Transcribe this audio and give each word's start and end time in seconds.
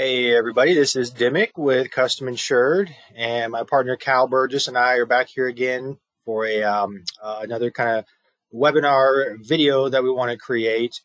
Hey, 0.00 0.32
everybody, 0.32 0.74
this 0.74 0.94
is 0.94 1.12
Dimick 1.12 1.56
with 1.56 1.90
Custom 1.90 2.28
Insured, 2.28 2.94
and 3.16 3.50
my 3.50 3.64
partner 3.64 3.96
Cal 3.96 4.28
Burgess 4.28 4.68
and 4.68 4.78
I 4.78 4.94
are 4.98 5.06
back 5.06 5.26
here 5.26 5.48
again 5.48 5.98
for 6.24 6.46
a 6.46 6.62
um, 6.62 7.02
uh, 7.20 7.40
another 7.42 7.72
kind 7.72 7.98
of 7.98 8.04
webinar 8.54 9.44
video 9.44 9.88
that 9.88 10.04
we 10.04 10.10
want 10.12 10.30
to 10.30 10.36
create. 10.36 11.00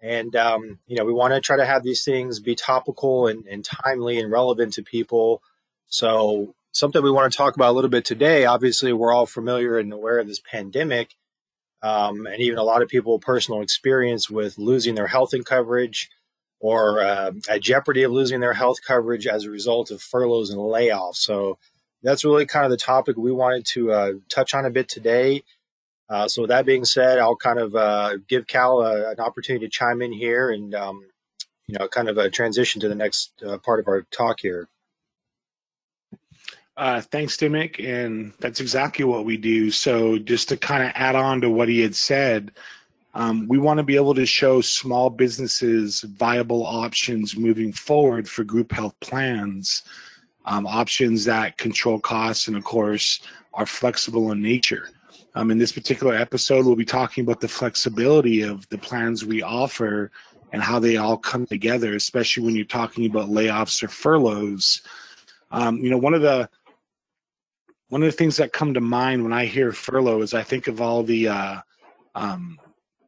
And, 0.00 0.34
um, 0.36 0.78
you 0.86 0.96
know, 0.96 1.04
we 1.04 1.12
want 1.12 1.34
to 1.34 1.42
try 1.42 1.58
to 1.58 1.66
have 1.66 1.82
these 1.82 2.02
things 2.02 2.40
be 2.40 2.54
topical 2.54 3.26
and, 3.26 3.44
and 3.44 3.62
timely 3.62 4.18
and 4.18 4.32
relevant 4.32 4.72
to 4.72 4.82
people. 4.82 5.42
So, 5.88 6.54
something 6.72 7.02
we 7.02 7.10
want 7.10 7.30
to 7.30 7.36
talk 7.36 7.56
about 7.56 7.72
a 7.72 7.76
little 7.76 7.90
bit 7.90 8.06
today 8.06 8.46
obviously, 8.46 8.94
we're 8.94 9.12
all 9.12 9.26
familiar 9.26 9.78
and 9.78 9.92
aware 9.92 10.18
of 10.18 10.26
this 10.26 10.40
pandemic, 10.40 11.10
um, 11.82 12.26
and 12.26 12.40
even 12.40 12.58
a 12.58 12.64
lot 12.64 12.80
of 12.80 12.88
people 12.88 13.18
personal 13.18 13.60
experience 13.60 14.30
with 14.30 14.56
losing 14.56 14.94
their 14.94 15.08
health 15.08 15.34
and 15.34 15.44
coverage 15.44 16.08
or 16.60 17.00
uh, 17.00 17.32
at 17.48 17.62
jeopardy 17.62 18.02
of 18.02 18.12
losing 18.12 18.40
their 18.40 18.52
health 18.52 18.78
coverage 18.86 19.26
as 19.26 19.44
a 19.44 19.50
result 19.50 19.90
of 19.90 20.02
furloughs 20.02 20.50
and 20.50 20.58
layoffs. 20.58 21.16
So 21.16 21.58
that's 22.02 22.24
really 22.24 22.46
kind 22.46 22.64
of 22.64 22.70
the 22.70 22.76
topic 22.76 23.16
we 23.16 23.32
wanted 23.32 23.64
to 23.66 23.92
uh, 23.92 24.12
touch 24.28 24.54
on 24.54 24.66
a 24.66 24.70
bit 24.70 24.88
today. 24.88 25.42
Uh, 26.08 26.28
so 26.28 26.46
that 26.46 26.66
being 26.66 26.84
said, 26.84 27.18
I'll 27.18 27.36
kind 27.36 27.58
of 27.58 27.74
uh, 27.74 28.18
give 28.28 28.46
Cal 28.46 28.80
uh, 28.80 29.10
an 29.10 29.20
opportunity 29.20 29.66
to 29.66 29.70
chime 29.70 30.02
in 30.02 30.12
here 30.12 30.50
and 30.50 30.74
um, 30.74 31.06
you 31.66 31.78
know 31.78 31.88
kind 31.88 32.08
of 32.08 32.18
a 32.18 32.28
transition 32.28 32.80
to 32.80 32.88
the 32.88 32.94
next 32.94 33.32
uh, 33.46 33.58
part 33.58 33.80
of 33.80 33.88
our 33.88 34.02
talk 34.10 34.40
here. 34.40 34.68
thanks, 36.76 37.36
Dimick, 37.36 37.82
and 37.82 38.32
that's 38.40 38.60
exactly 38.60 39.04
what 39.04 39.24
we 39.24 39.36
do. 39.36 39.70
So 39.70 40.18
just 40.18 40.48
to 40.48 40.56
kind 40.56 40.82
of 40.82 40.90
add 40.94 41.14
on 41.14 41.40
to 41.42 41.50
what 41.50 41.68
he 41.68 41.80
had 41.80 41.94
said, 41.94 42.50
um, 43.14 43.48
we 43.48 43.58
want 43.58 43.78
to 43.78 43.84
be 43.84 43.96
able 43.96 44.14
to 44.14 44.26
show 44.26 44.60
small 44.60 45.10
businesses 45.10 46.02
viable 46.02 46.64
options 46.64 47.36
moving 47.36 47.72
forward 47.72 48.28
for 48.28 48.44
group 48.44 48.70
health 48.70 48.94
plans, 49.00 49.82
um, 50.44 50.66
options 50.66 51.24
that 51.24 51.58
control 51.58 51.98
costs 51.98 52.46
and, 52.48 52.56
of 52.56 52.64
course, 52.64 53.20
are 53.54 53.66
flexible 53.66 54.30
in 54.30 54.40
nature. 54.40 54.90
Um, 55.34 55.50
in 55.50 55.58
this 55.58 55.72
particular 55.72 56.14
episode, 56.14 56.66
we'll 56.66 56.76
be 56.76 56.84
talking 56.84 57.24
about 57.24 57.40
the 57.40 57.48
flexibility 57.48 58.42
of 58.42 58.68
the 58.68 58.78
plans 58.78 59.24
we 59.24 59.42
offer 59.42 60.10
and 60.52 60.62
how 60.62 60.78
they 60.78 60.96
all 60.96 61.16
come 61.16 61.46
together, 61.46 61.94
especially 61.94 62.44
when 62.44 62.56
you're 62.56 62.64
talking 62.64 63.06
about 63.06 63.28
layoffs 63.28 63.82
or 63.82 63.88
furloughs. 63.88 64.82
Um, 65.52 65.78
you 65.78 65.90
know, 65.90 65.98
one 65.98 66.14
of 66.14 66.22
the 66.22 66.48
one 67.88 68.02
of 68.02 68.06
the 68.06 68.16
things 68.16 68.36
that 68.36 68.52
come 68.52 68.72
to 68.74 68.80
mind 68.80 69.22
when 69.22 69.32
I 69.32 69.46
hear 69.46 69.72
furlough 69.72 70.22
is 70.22 70.32
I 70.32 70.44
think 70.44 70.68
of 70.68 70.80
all 70.80 71.02
the 71.02 71.28
uh, 71.28 71.60
um, 72.14 72.58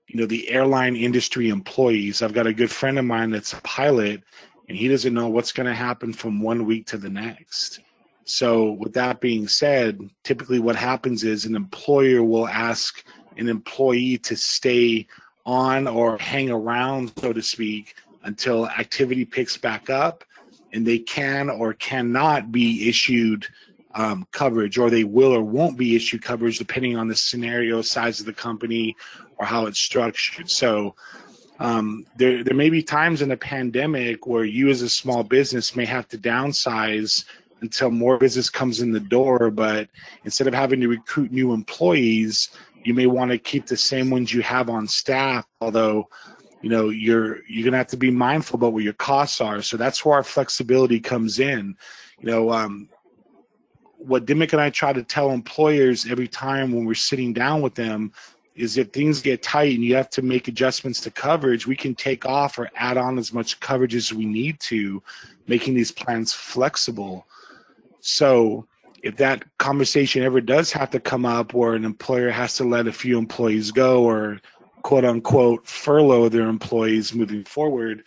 you 0.09 0.21
know 0.21 0.27
the 0.27 0.49
airline 0.51 0.97
industry 0.97 1.49
employees. 1.49 2.23
I've 2.23 2.35
got 2.35 2.47
a 2.47 2.53
good 2.53 2.71
friend 2.71 2.99
of 2.99 3.05
mine 3.05 3.31
that's 3.31 3.53
a 3.53 3.61
pilot 3.63 4.23
and 4.69 4.77
he 4.77 4.89
doesn't 4.89 5.15
know 5.15 5.29
what's 5.29 5.53
going 5.53 5.67
to 5.67 5.75
happen 5.75 6.13
from 6.13 6.41
one 6.41 6.67
week 6.67 6.87
to 6.87 6.99
the 6.99 7.11
next. 7.11 7.81
So 8.25 8.73
with 8.73 8.93
that 8.95 9.21
being 9.21 9.49
said 9.49 10.01
typically 10.23 10.59
what 10.59 10.77
happens 10.77 11.25
is 11.25 11.45
an 11.45 11.57
employer 11.57 12.23
will 12.23 12.49
ask 12.49 13.05
an 13.37 13.49
employee 13.49 14.19
to 14.19 14.37
stay 14.37 15.07
on 15.45 15.89
or 15.89 16.19
hang 16.19 16.51
around 16.51 17.13
so 17.19 17.33
to 17.33 17.43
speak 17.43 17.95
until 18.25 18.69
activity 18.69 19.25
picks 19.25 19.57
back 19.57 19.91
up 19.91 20.25
and 20.73 20.87
they 20.87 20.99
can 20.99 21.51
or 21.51 21.75
cannot 21.75 22.53
be 22.53 22.89
issued 22.89 23.47
um, 23.95 24.27
coverage, 24.33 24.79
or 24.79 24.91
they 24.91 25.05
will 25.05 25.33
or 25.33 25.43
won't 25.43 25.79
be 25.79 25.97
issued 25.97 26.23
coverage 26.23 26.59
depending 26.59 26.97
on 26.97 27.09
the 27.09 27.17
scenario, 27.17 27.83
size 27.83 28.21
of 28.21 28.27
the 28.27 28.33
company, 28.33 28.97
or 29.39 29.47
how 29.47 29.67
it's 29.67 29.79
structured. 29.79 30.51
So 30.51 30.95
um, 31.59 32.07
there, 32.17 32.43
there 32.43 32.57
may 32.57 32.71
be 32.71 32.83
times 32.83 33.23
in 33.23 33.31
a 33.31 33.37
pandemic 33.37 34.27
where 34.27 34.45
you 34.45 34.69
as 34.69 34.83
a 34.83 34.89
small 34.89 35.23
business 35.23 35.77
may 35.77 35.85
have 35.85 36.09
to 36.09 36.19
downsize 36.19 37.25
until 37.61 37.91
more 37.91 38.19
business 38.19 38.51
comes 38.51 38.81
in 38.81 38.91
the 38.93 39.01
door. 39.01 39.51
But 39.51 39.89
instead 40.25 40.49
of 40.49 40.55
having 40.55 40.81
to 40.81 40.89
recruit 40.89 41.31
new 41.31 41.53
employees, 41.53 42.51
you 42.85 42.95
may 42.95 43.07
want 43.07 43.31
to 43.31 43.39
keep 43.39 43.67
the 43.67 43.77
same 43.77 44.11
ones 44.11 44.33
you 44.33 44.43
have 44.43 44.69
on 44.69 44.89
staff, 44.89 45.47
although 45.61 46.09
you 46.63 46.69
know 46.69 46.89
you're 46.89 47.39
you're 47.49 47.65
gonna 47.65 47.77
have 47.77 47.87
to 47.89 47.97
be 47.97 48.11
mindful 48.11 48.57
about 48.57 48.73
what 48.73 48.83
your 48.83 48.93
costs 48.95 49.41
are. 49.41 49.63
So 49.63 49.77
that's 49.77 50.05
where 50.05 50.17
our 50.17 50.25
flexibility 50.25 51.01
comes 51.01 51.39
in. 51.39 51.77
You 52.21 52.27
know, 52.27 52.51
um, 52.51 52.89
what 54.07 54.27
Dimick 54.27 54.53
and 54.53 54.61
I 54.61 54.71
try 54.71 54.93
to 54.93 55.03
tell 55.03 55.31
employers 55.31 56.11
every 56.11 56.29
time 56.29 56.73
when 56.73 56.85
we're 56.85 56.95
sitting 56.95 57.33
down 57.33 57.63
with 57.63 57.75
them 57.75 58.13
is 58.55 58.77
if 58.77 58.91
things 58.91 59.23
get 59.23 59.43
tight 59.43 59.75
and 59.75 59.85
you 59.85 59.95
have 59.95 60.11
to 60.11 60.23
make 60.23 60.49
adjustments 60.49 61.01
to 61.01 61.11
coverage, 61.11 61.67
we 61.67 61.77
can 61.77 61.95
take 61.95 62.27
off 62.27 62.59
or 62.59 62.71
add 62.77 62.97
on 62.97 63.19
as 63.19 63.33
much 63.33 63.61
coverage 63.61 63.95
as 63.95 64.13
we 64.13 64.27
need 64.27 64.61
to, 64.61 65.03
making 65.47 65.75
these 65.75 65.91
plans 65.91 66.33
flexible. 66.33 67.27
So 68.01 68.67
if 69.03 69.17
that 69.17 69.45
conversation 69.59 70.23
ever 70.23 70.41
does 70.41 70.71
have 70.73 70.91
to 70.91 71.01
come 71.01 71.25
up 71.25 71.55
where 71.55 71.75
an 71.75 71.85
employer 71.85 72.31
has 72.31 72.57
to 72.57 72.65
let 72.65 72.87
a 72.87 72.93
few 72.93 73.19
employees 73.19 73.71
go 73.71 74.05
or 74.05 74.41
quote 74.83 75.05
unquote 75.05 75.67
furlough 75.67 76.29
their 76.29 76.49
employees 76.49 77.15
moving 77.15 77.45
forward, 77.45 78.05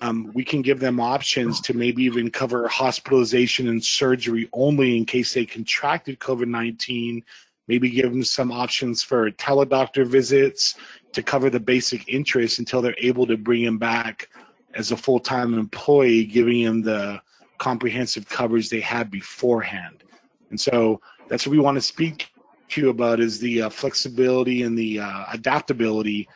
um, 0.00 0.30
we 0.34 0.44
can 0.44 0.62
give 0.62 0.80
them 0.80 1.00
options 1.00 1.60
to 1.62 1.74
maybe 1.74 2.04
even 2.04 2.30
cover 2.30 2.68
hospitalization 2.68 3.68
and 3.68 3.84
surgery 3.84 4.48
only 4.52 4.96
in 4.96 5.04
case 5.04 5.34
they 5.34 5.44
contracted 5.44 6.20
COVID 6.20 6.46
19. 6.48 7.22
Maybe 7.66 7.90
give 7.90 8.10
them 8.10 8.24
some 8.24 8.50
options 8.50 9.02
for 9.02 9.30
teledoctor 9.32 10.06
visits 10.06 10.76
to 11.12 11.22
cover 11.22 11.50
the 11.50 11.60
basic 11.60 12.08
interest 12.08 12.58
until 12.58 12.80
they're 12.80 12.94
able 12.98 13.26
to 13.26 13.36
bring 13.36 13.62
him 13.62 13.76
back 13.76 14.30
as 14.74 14.92
a 14.92 14.96
full 14.96 15.20
time 15.20 15.54
employee, 15.54 16.24
giving 16.24 16.60
him 16.60 16.82
the 16.82 17.20
comprehensive 17.58 18.28
coverage 18.28 18.70
they 18.70 18.80
had 18.80 19.10
beforehand. 19.10 20.04
And 20.50 20.60
so 20.60 21.00
that's 21.28 21.46
what 21.46 21.52
we 21.52 21.58
want 21.58 21.76
to 21.76 21.82
speak 21.82 22.30
to 22.70 22.80
you 22.80 22.88
about 22.90 23.20
is 23.20 23.38
the 23.40 23.62
uh, 23.62 23.68
flexibility 23.68 24.62
and 24.62 24.78
the 24.78 25.00
uh, 25.00 25.24
adaptability 25.32 26.28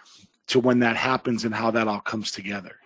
to 0.49 0.59
when 0.59 0.81
that 0.81 0.97
happens 0.97 1.44
and 1.44 1.55
how 1.55 1.71
that 1.71 1.89
all 1.89 2.00
comes 2.00 2.33
together. 2.33 2.81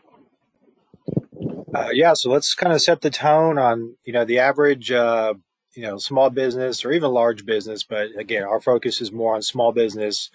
Uh, 1.77 1.91
yeah, 1.93 2.15
so 2.15 2.31
let's 2.31 2.55
kind 2.55 2.73
of 2.73 2.81
set 2.81 3.03
the 3.03 3.11
tone 3.11 3.59
on 3.59 3.97
you 4.05 4.13
know 4.13 4.25
the 4.25 4.39
average 4.39 4.91
uh, 4.91 5.35
you 5.75 5.83
know 5.83 5.99
small 5.99 6.31
business 6.31 6.87
or 6.87 6.93
even 6.93 7.11
large 7.11 7.45
business, 7.45 7.83
but 7.83 8.09
again, 8.17 8.45
our 8.45 8.63
focus 8.63 9.03
is 9.03 9.13
more 9.13 9.35
on 9.35 9.43
small 9.43 9.73
business. 9.73 10.31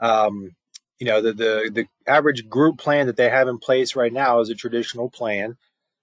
Um, 0.00 0.54
you 1.00 1.06
know 1.08 1.20
the, 1.20 1.32
the 1.32 1.70
the 1.74 1.86
average 2.06 2.48
group 2.48 2.78
plan 2.78 3.06
that 3.08 3.16
they 3.16 3.28
have 3.28 3.48
in 3.48 3.58
place 3.58 3.96
right 3.96 4.12
now 4.12 4.38
is 4.38 4.50
a 4.50 4.54
traditional 4.54 5.10
plan. 5.10 5.56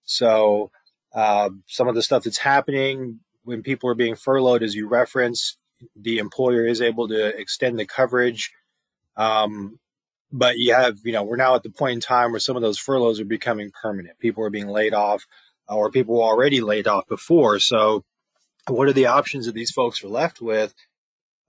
So 0.03 0.72
uh, 1.13 1.52
some 1.68 1.88
of 1.88 1.96
the 1.96 2.03
stuff 2.03 2.25
that's 2.25 2.40
happening 2.40 3.22
when 3.46 3.63
people 3.63 3.90
are 3.90 3.96
being 3.96 4.16
furloughed, 4.16 4.62
as 4.62 4.75
you 4.75 4.90
reference, 4.90 5.57
the 5.96 6.18
employer 6.18 6.66
is 6.66 6.81
able 6.81 7.07
to 7.07 7.28
extend 7.40 7.80
the 7.80 7.86
coverage. 7.86 8.52
Um, 9.16 9.80
but 10.31 10.58
you 10.58 10.74
have, 10.74 10.97
you 11.03 11.12
know, 11.12 11.24
we're 11.24 11.36
now 11.36 11.56
at 11.56 11.63
the 11.63 11.69
point 11.69 11.94
in 11.94 12.00
time 12.02 12.31
where 12.31 12.40
some 12.40 12.56
of 12.56 12.62
those 12.62 12.80
furloughs 12.80 13.19
are 13.19 13.25
becoming 13.25 13.72
permanent. 13.81 14.19
People 14.19 14.44
are 14.44 14.50
being 14.50 14.68
laid 14.68 14.94
off, 14.94 15.25
uh, 15.69 15.75
or 15.75 15.91
people 15.91 16.16
were 16.16 16.24
already 16.24 16.62
laid 16.62 16.88
off 16.88 17.08
before. 17.08 17.59
So, 17.59 18.03
what 18.68 18.88
are 18.88 18.94
the 18.94 19.06
options 19.06 19.46
that 19.46 19.53
these 19.53 19.72
folks 19.72 20.03
are 20.03 20.09
left 20.09 20.41
with? 20.41 20.74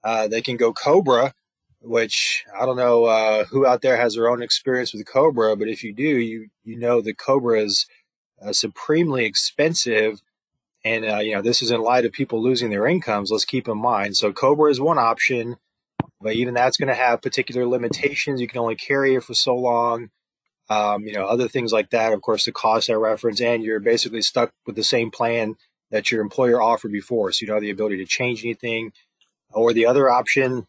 Uh, 0.04 0.28
they 0.28 0.42
can 0.42 0.56
go 0.56 0.72
Cobra, 0.72 1.32
which 1.80 2.44
I 2.58 2.66
don't 2.66 2.76
know 2.76 3.04
uh, 3.06 3.44
who 3.46 3.66
out 3.66 3.82
there 3.82 3.96
has 3.96 4.14
their 4.14 4.28
own 4.28 4.42
experience 4.42 4.92
with 4.92 5.06
Cobra, 5.06 5.56
but 5.56 5.68
if 5.68 5.82
you 5.82 5.92
do, 5.94 6.02
you 6.02 6.48
you 6.64 6.78
know 6.78 7.00
the 7.00 7.14
Cobra 7.14 7.60
is 7.60 7.86
uh, 8.40 8.52
supremely 8.52 9.24
expensive, 9.24 10.20
and 10.84 11.04
uh, 11.04 11.18
you 11.18 11.34
know 11.34 11.42
this 11.42 11.62
is 11.62 11.70
in 11.70 11.80
light 11.80 12.04
of 12.04 12.12
people 12.12 12.42
losing 12.42 12.70
their 12.70 12.86
incomes. 12.86 13.30
Let's 13.30 13.44
keep 13.44 13.66
in 13.66 13.78
mind. 13.78 14.16
So 14.16 14.32
Cobra 14.32 14.70
is 14.70 14.80
one 14.80 14.98
option 14.98 15.56
but 16.20 16.34
even 16.34 16.54
that's 16.54 16.76
going 16.76 16.88
to 16.88 16.94
have 16.94 17.22
particular 17.22 17.66
limitations. 17.66 18.40
You 18.40 18.48
can 18.48 18.60
only 18.60 18.76
carry 18.76 19.14
it 19.14 19.24
for 19.24 19.34
so 19.34 19.54
long. 19.54 20.10
Um, 20.68 21.04
you 21.04 21.12
know, 21.12 21.26
other 21.26 21.46
things 21.48 21.72
like 21.72 21.90
that. 21.90 22.12
Of 22.12 22.22
course, 22.22 22.44
the 22.44 22.52
cost 22.52 22.90
I 22.90 22.94
reference, 22.94 23.40
and 23.40 23.62
you're 23.62 23.78
basically 23.80 24.22
stuck 24.22 24.52
with 24.66 24.74
the 24.74 24.82
same 24.82 25.10
plan 25.10 25.54
that 25.90 26.10
your 26.10 26.20
employer 26.20 26.60
offered 26.60 26.90
before. 26.90 27.30
So 27.30 27.42
you 27.42 27.46
don't 27.46 27.56
have 27.56 27.62
the 27.62 27.70
ability 27.70 27.98
to 27.98 28.04
change 28.04 28.44
anything. 28.44 28.92
Or 29.52 29.72
the 29.72 29.86
other 29.86 30.10
option, 30.10 30.66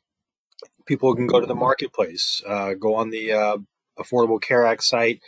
people 0.86 1.16
can 1.16 1.28
go 1.28 1.40
to 1.40 1.48
the 1.48 1.56
marketplace, 1.56 2.44
uh, 2.48 2.76
go 2.76 2.96
on 2.96 3.10
the 3.10 3.32
uh, 3.32 3.58
Affordable 3.98 4.42
Care 4.42 4.66
Act 4.66 4.84
site. 4.84 5.22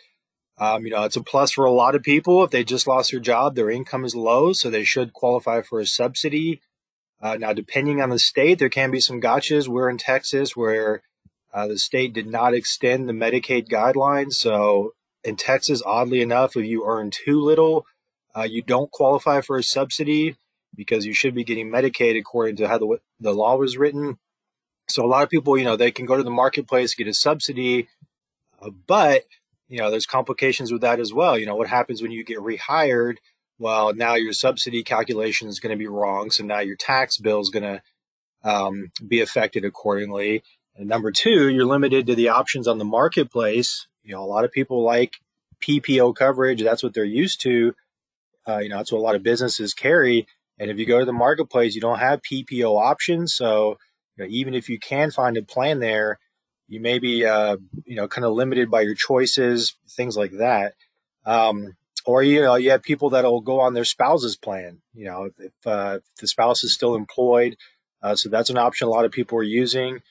Um, 0.60 0.86
you 0.86 0.92
know, 0.92 1.04
it's 1.04 1.16
a 1.16 1.24
plus 1.24 1.52
for 1.52 1.66
a 1.66 1.72
lot 1.72 1.96
of 1.96 2.04
people. 2.04 2.44
If 2.44 2.52
they 2.52 2.64
just 2.64 2.86
lost 2.86 3.12
their 3.12 3.20
job, 3.20 3.56
their 3.56 3.70
income 3.70 4.06
is 4.06 4.16
low, 4.16 4.54
so 4.54 4.70
they 4.70 4.84
should 4.84 5.14
qualify 5.14 5.62
for 5.62 5.80
a 5.80 5.86
subsidy. 5.86 6.62
Uh, 7.22 7.36
now, 7.36 7.54
depending 7.54 8.02
on 8.02 8.10
the 8.10 8.20
state, 8.20 8.60
there 8.60 8.70
can 8.70 8.92
be 8.92 9.00
some 9.00 9.22
gotchas. 9.22 9.68
We're 9.68 9.90
in 9.90 9.98
Texas 9.98 10.56
where 10.56 11.02
uh, 11.54 11.68
the 11.68 11.78
state 11.78 12.14
did 12.14 12.28
not 12.28 12.54
extend 12.54 13.10
the 13.10 13.14
Medicaid 13.14 13.68
guidelines. 13.68 14.34
So, 14.34 14.94
in 15.24 15.36
Texas, 15.36 15.84
oddly 15.86 16.22
enough, 16.22 16.56
if 16.56 16.66
you 16.66 16.86
earn 16.88 17.12
too 17.12 17.42
little, 17.42 17.86
uh, 18.36 18.44
you 18.44 18.62
don't 18.62 18.92
qualify 18.92 19.42
for 19.42 19.58
a 19.58 19.64
subsidy 19.64 20.38
because 20.74 21.06
you 21.06 21.14
should 21.14 21.36
be 21.36 21.44
getting 21.44 21.70
Medicaid 21.70 22.18
according 22.18 22.56
to 22.58 22.68
how 22.68 22.78
the, 22.78 23.00
the 23.20 23.34
law 23.34 23.58
was 23.58 23.78
written. 23.78 24.18
So, 24.88 25.04
a 25.04 25.08
lot 25.08 25.24
of 25.24 25.30
people, 25.30 25.58
you 25.58 25.66
know, 25.66 25.76
they 25.76 25.92
can 25.92 26.06
go 26.06 26.16
to 26.16 26.24
the 26.24 26.30
marketplace, 26.30 26.96
get 26.96 27.08
a 27.08 27.14
subsidy, 27.14 27.90
uh, 28.62 28.70
but 28.88 29.24
you 29.70 29.78
know, 29.78 29.92
there's 29.92 30.08
complications 30.08 30.72
with 30.72 30.82
that 30.82 31.00
as 31.00 31.14
well. 31.14 31.38
You 31.38 31.46
know, 31.46 31.56
what 31.56 31.70
happens 31.70 32.02
when 32.02 32.12
you 32.12 32.24
get 32.24 32.40
rehired? 32.40 33.18
Well, 33.60 33.94
now 33.94 34.16
your 34.16 34.34
subsidy 34.34 34.84
calculation 34.84 35.50
is 35.50 35.60
going 35.60 35.72
to 35.72 35.78
be 35.78 35.88
wrong. 35.88 36.32
So 36.32 36.46
now 36.46 36.60
your 36.60 36.78
tax 36.78 37.18
bill 37.18 37.42
is 37.42 37.50
going 37.50 37.64
to 37.64 37.82
um, 38.44 38.92
be 39.06 39.20
affected 39.20 39.66
accordingly. 39.66 40.44
And 40.76 40.88
number 40.88 41.12
two, 41.12 41.50
you're 41.50 41.66
limited 41.66 42.08
to 42.08 42.16
the 42.16 42.30
options 42.30 42.68
on 42.68 42.78
the 42.78 42.86
marketplace. 42.86 43.88
You 44.02 44.14
know, 44.14 44.24
a 44.24 44.26
lot 44.26 44.46
of 44.46 44.52
people 44.52 44.84
like 44.84 45.18
PPO 45.62 46.16
coverage. 46.16 46.64
That's 46.64 46.82
what 46.82 46.94
they're 46.94 47.04
used 47.04 47.42
to. 47.42 47.74
Uh, 48.48 48.60
you 48.60 48.70
know, 48.70 48.78
that's 48.78 48.92
what 48.92 49.00
a 49.00 49.04
lot 49.04 49.16
of 49.16 49.24
businesses 49.24 49.74
carry. 49.74 50.26
And 50.58 50.72
if 50.72 50.78
you 50.78 50.86
go 50.86 51.00
to 51.00 51.06
the 51.06 51.14
marketplace, 51.14 51.76
you 51.76 51.82
don't 51.82 52.00
have 52.00 52.22
PPO 52.22 52.82
options. 52.82 53.34
So 53.34 53.78
you 54.16 54.24
know, 54.24 54.30
even 54.30 54.54
if 54.54 54.70
you 54.70 54.80
can 54.80 55.12
find 55.12 55.38
a 55.38 55.44
plan 55.44 55.80
there, 55.80 56.20
you 56.68 56.80
may 56.80 57.00
be, 57.00 57.26
uh, 57.26 57.58
you 57.86 57.96
know, 57.96 58.08
kind 58.08 58.26
of 58.26 58.34
limited 58.34 58.70
by 58.70 58.82
your 58.82 58.96
choices, 58.96 59.76
things 59.90 60.16
like 60.16 60.32
that. 60.34 60.76
Um, 61.26 61.76
or 62.10 62.24
you 62.24 62.42
know, 62.42 62.56
you 62.56 62.72
have 62.72 62.82
people 62.82 63.12
that'll 63.12 63.40
go 63.40 63.60
on 63.60 63.76
their 63.76 63.86
spouse's 63.86 64.36
plan. 64.36 64.82
You 64.96 65.06
know, 65.06 65.30
if, 65.38 65.52
uh, 65.68 66.00
if 66.00 66.16
the 66.20 66.28
spouse 66.28 66.64
is 66.64 66.74
still 66.74 66.96
employed, 66.96 67.56
uh, 68.02 68.16
so 68.16 68.30
that's 68.30 68.50
an 68.50 68.58
option 68.58 68.88
a 68.88 68.90
lot 68.90 69.06
of 69.06 69.12
people 69.12 69.38
are 69.38 69.44
using. 69.44 70.02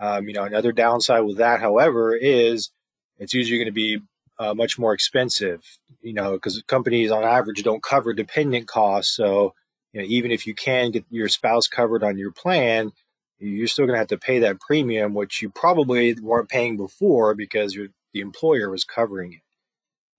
Um, 0.00 0.26
you 0.26 0.34
know, 0.34 0.42
another 0.42 0.72
downside 0.72 1.22
with 1.22 1.36
that, 1.36 1.60
however, 1.60 2.16
is 2.16 2.72
it's 3.18 3.34
usually 3.34 3.58
going 3.58 3.66
to 3.66 3.72
be 3.72 4.00
uh, 4.40 4.52
much 4.54 4.80
more 4.80 4.94
expensive. 4.94 5.62
You 6.02 6.14
know, 6.14 6.32
because 6.32 6.60
companies 6.66 7.12
on 7.12 7.22
average 7.22 7.62
don't 7.62 7.84
cover 7.84 8.12
dependent 8.12 8.66
costs. 8.66 9.14
So, 9.14 9.54
you 9.92 10.00
know, 10.00 10.06
even 10.08 10.32
if 10.32 10.48
you 10.48 10.56
can 10.56 10.90
get 10.90 11.04
your 11.08 11.28
spouse 11.28 11.68
covered 11.68 12.02
on 12.02 12.18
your 12.18 12.32
plan, 12.32 12.90
you're 13.38 13.68
still 13.68 13.86
going 13.86 13.94
to 13.94 14.00
have 14.00 14.08
to 14.08 14.18
pay 14.18 14.40
that 14.40 14.58
premium, 14.58 15.14
which 15.14 15.40
you 15.40 15.50
probably 15.50 16.14
weren't 16.14 16.48
paying 16.48 16.76
before 16.76 17.36
because 17.36 17.78
the 18.12 18.20
employer 18.20 18.70
was 18.70 18.82
covering 18.82 19.34
it. 19.34 19.43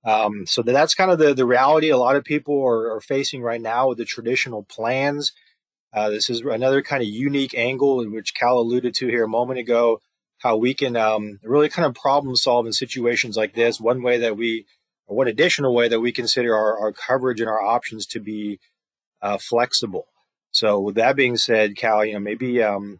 Um, 0.06 0.46
so 0.46 0.62
that's 0.62 0.94
kind 0.94 1.10
of 1.10 1.18
the, 1.18 1.34
the 1.34 1.48
reality 1.48 1.90
a 1.90 1.98
lot 1.98 2.16
of 2.16 2.24
people 2.24 2.64
are, 2.64 2.96
are 2.96 3.02
facing 3.02 3.42
right 3.42 3.60
now 3.60 3.90
with 3.90 3.98
the 3.98 4.06
traditional 4.06 4.62
plans. 4.62 5.34
Uh, 5.92 6.12
this 6.12 6.30
is 6.30 6.42
another 6.42 6.84
kind 6.84 7.02
of 7.02 7.10
unique 7.10 7.56
angle 7.58 8.02
in 8.02 8.14
which 8.14 8.36
Cal 8.36 8.60
alluded 8.60 8.94
to 8.96 9.08
here 9.08 9.24
a 9.24 9.28
moment 9.28 9.60
ago, 9.60 10.02
how 10.40 10.58
we 10.58 10.76
can 10.76 10.96
um, 10.96 11.40
really 11.42 11.70
kind 11.70 11.88
of 11.88 11.96
problem 11.96 12.36
solve 12.36 12.68
in 12.68 12.74
situations 12.74 13.36
like 13.36 13.56
this. 13.56 13.82
One 13.82 14.04
way 14.04 14.20
that 14.20 14.38
we, 14.38 14.68
or 15.08 15.18
one 15.18 15.28
additional 15.28 15.74
way 15.74 15.88
that 15.88 16.02
we 16.02 16.12
consider 16.12 16.54
our, 16.54 16.80
our 16.80 16.92
coverage 16.92 17.42
and 17.42 17.50
our 17.50 17.64
options 17.64 18.06
to 18.08 18.20
be 18.20 18.60
uh, 19.24 19.40
flexible. 19.40 20.06
So 20.52 20.80
with 20.80 20.96
that 20.96 21.16
being 21.16 21.38
said, 21.38 21.76
Cal, 21.76 22.06
you 22.06 22.14
know, 22.14 22.20
maybe 22.20 22.62
um, 22.62 23.00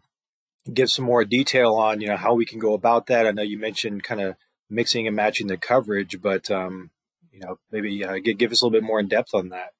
give 0.72 0.90
some 0.90 1.04
more 1.04 1.24
detail 1.24 1.74
on, 1.74 2.00
you 2.00 2.08
know, 2.08 2.16
how 2.16 2.34
we 2.34 2.46
can 2.46 2.58
go 2.58 2.74
about 2.74 3.06
that. 3.06 3.26
I 3.26 3.30
know 3.30 3.42
you 3.42 3.58
mentioned 3.58 4.02
kind 4.02 4.20
of 4.20 4.34
mixing 4.68 5.06
and 5.06 5.14
matching 5.14 5.46
the 5.46 5.56
coverage, 5.56 6.20
but, 6.20 6.50
um, 6.50 6.90
you 7.36 7.46
know, 7.46 7.58
maybe 7.70 8.04
uh, 8.04 8.18
give, 8.18 8.38
give 8.38 8.52
us 8.52 8.62
a 8.62 8.64
little 8.64 8.80
bit 8.80 8.86
more 8.86 8.98
in 8.98 9.08
depth 9.08 9.34
on 9.34 9.50
that. 9.50 9.70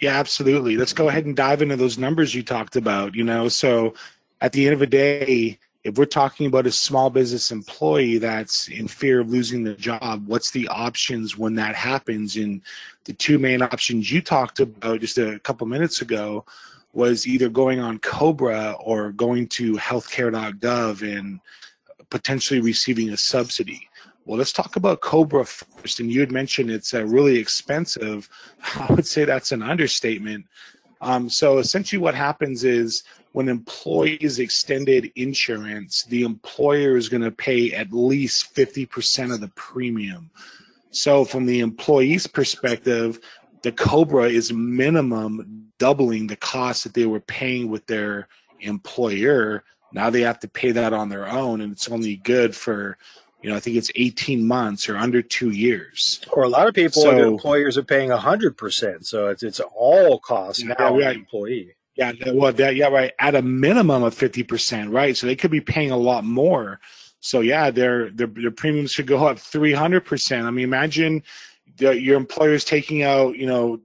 Yeah, 0.00 0.18
absolutely. 0.18 0.76
Let's 0.76 0.92
go 0.92 1.08
ahead 1.08 1.24
and 1.24 1.36
dive 1.36 1.62
into 1.62 1.76
those 1.76 1.98
numbers 1.98 2.34
you 2.34 2.42
talked 2.42 2.76
about. 2.76 3.14
You 3.14 3.24
know, 3.24 3.48
so 3.48 3.94
at 4.40 4.52
the 4.52 4.66
end 4.66 4.74
of 4.74 4.80
the 4.80 4.86
day, 4.86 5.58
if 5.84 5.96
we're 5.96 6.04
talking 6.04 6.46
about 6.46 6.66
a 6.66 6.72
small 6.72 7.10
business 7.10 7.50
employee 7.50 8.18
that's 8.18 8.68
in 8.68 8.88
fear 8.88 9.20
of 9.20 9.30
losing 9.30 9.64
the 9.64 9.74
job, 9.74 10.26
what's 10.26 10.50
the 10.50 10.68
options 10.68 11.38
when 11.38 11.54
that 11.54 11.74
happens? 11.74 12.36
And 12.36 12.60
the 13.04 13.12
two 13.12 13.38
main 13.38 13.62
options 13.62 14.10
you 14.10 14.20
talked 14.20 14.60
about 14.60 15.00
just 15.00 15.18
a 15.18 15.38
couple 15.40 15.66
minutes 15.66 16.02
ago 16.02 16.44
was 16.92 17.26
either 17.26 17.48
going 17.48 17.80
on 17.80 17.98
Cobra 17.98 18.76
or 18.80 19.12
going 19.12 19.48
to 19.48 19.74
healthcare.gov 19.74 21.18
and 21.18 21.40
potentially 22.10 22.60
receiving 22.60 23.10
a 23.10 23.16
subsidy. 23.16 23.88
Well, 24.26 24.38
let's 24.38 24.52
talk 24.52 24.76
about 24.76 25.02
Cobra 25.02 25.44
first. 25.44 26.00
And 26.00 26.10
you 26.10 26.20
had 26.20 26.32
mentioned 26.32 26.70
it's 26.70 26.94
uh, 26.94 27.04
really 27.04 27.36
expensive. 27.36 28.28
I 28.76 28.92
would 28.94 29.06
say 29.06 29.24
that's 29.24 29.52
an 29.52 29.62
understatement. 29.62 30.46
Um, 31.00 31.28
so 31.28 31.58
essentially, 31.58 32.00
what 32.00 32.14
happens 32.14 32.64
is 32.64 33.02
when 33.32 33.48
employees 33.48 34.38
extended 34.38 35.12
insurance, 35.16 36.04
the 36.04 36.22
employer 36.22 36.96
is 36.96 37.08
going 37.08 37.22
to 37.22 37.30
pay 37.30 37.72
at 37.72 37.92
least 37.92 38.54
50% 38.54 39.34
of 39.34 39.40
the 39.40 39.48
premium. 39.48 40.30
So, 40.92 41.24
from 41.24 41.44
the 41.44 41.60
employee's 41.60 42.26
perspective, 42.26 43.18
the 43.62 43.72
Cobra 43.72 44.28
is 44.28 44.52
minimum 44.52 45.72
doubling 45.78 46.28
the 46.28 46.36
cost 46.36 46.84
that 46.84 46.94
they 46.94 47.06
were 47.06 47.20
paying 47.20 47.68
with 47.68 47.86
their 47.86 48.28
employer. 48.60 49.64
Now 49.92 50.10
they 50.10 50.20
have 50.20 50.38
to 50.40 50.48
pay 50.48 50.70
that 50.70 50.92
on 50.92 51.08
their 51.08 51.28
own, 51.28 51.60
and 51.60 51.72
it's 51.72 51.90
only 51.90 52.16
good 52.16 52.54
for 52.54 52.96
you 53.44 53.50
know, 53.50 53.56
I 53.56 53.60
think 53.60 53.76
it's 53.76 53.90
18 53.94 54.46
months 54.46 54.88
or 54.88 54.96
under 54.96 55.20
two 55.20 55.50
years. 55.50 56.24
Or 56.32 56.44
a 56.44 56.48
lot 56.48 56.66
of 56.66 56.72
people, 56.72 57.02
so, 57.02 57.28
employers 57.28 57.76
are 57.76 57.82
paying 57.82 58.08
100%. 58.08 59.04
So 59.04 59.28
it's, 59.28 59.42
it's 59.42 59.60
all 59.60 60.18
costs 60.18 60.64
yeah, 60.64 60.74
now 60.78 60.98
right. 60.98 61.14
employee. 61.14 61.74
Yeah, 61.94 62.12
well, 62.32 62.54
that, 62.54 62.74
yeah, 62.74 62.86
right. 62.86 63.12
At 63.20 63.34
a 63.34 63.42
minimum 63.42 64.02
of 64.02 64.14
50%, 64.14 64.90
right? 64.90 65.14
So 65.14 65.26
they 65.26 65.36
could 65.36 65.50
be 65.50 65.60
paying 65.60 65.90
a 65.90 65.96
lot 65.98 66.24
more. 66.24 66.80
So 67.20 67.40
yeah, 67.40 67.70
their, 67.70 68.08
their, 68.08 68.28
their 68.28 68.50
premiums 68.50 68.92
should 68.92 69.06
go 69.06 69.26
up 69.26 69.36
300%. 69.36 70.44
I 70.44 70.50
mean, 70.50 70.64
imagine 70.64 71.22
the, 71.76 72.00
your 72.00 72.16
employer's 72.16 72.64
taking 72.64 73.02
out, 73.02 73.36
you 73.36 73.46
know, 73.46 73.78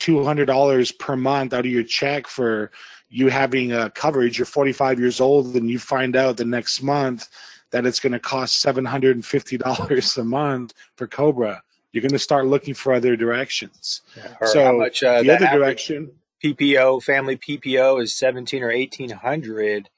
$200 0.00 0.98
per 0.98 1.16
month 1.16 1.54
out 1.54 1.60
of 1.60 1.72
your 1.72 1.82
check 1.82 2.26
for 2.26 2.70
you 3.08 3.28
having 3.28 3.72
a 3.72 3.88
coverage. 3.88 4.36
You're 4.36 4.44
45 4.44 5.00
years 5.00 5.18
old 5.18 5.56
and 5.56 5.70
you 5.70 5.78
find 5.78 6.14
out 6.14 6.36
the 6.36 6.44
next 6.44 6.82
month 6.82 7.26
that 7.70 7.86
it's 7.86 8.00
going 8.00 8.12
to 8.12 8.18
cost 8.18 8.64
$750 8.64 10.18
a 10.18 10.24
month 10.24 10.74
for 10.96 11.06
Cobra, 11.06 11.62
you're 11.92 12.02
going 12.02 12.10
to 12.10 12.18
start 12.18 12.46
looking 12.46 12.74
for 12.74 12.92
other 12.92 13.16
directions. 13.16 14.02
Yeah, 14.16 14.46
so 14.46 14.78
much, 14.78 15.02
uh, 15.02 15.22
the 15.22 15.30
other 15.30 15.46
direction 15.46 16.12
PPO 16.42 17.02
family 17.02 17.36
PPO 17.36 18.02
is 18.02 18.14
17 18.14 18.62
or 18.62 18.72
1800. 18.72 19.88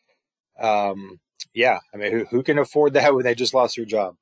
Um, 0.58 1.20
yeah, 1.54 1.78
I 1.92 1.96
mean, 1.96 2.12
who, 2.12 2.24
who 2.26 2.42
can 2.42 2.58
afford 2.58 2.94
that 2.94 3.14
when 3.14 3.24
they 3.24 3.34
just 3.34 3.54
lost 3.54 3.76
their 3.76 3.84
job? 3.84 4.16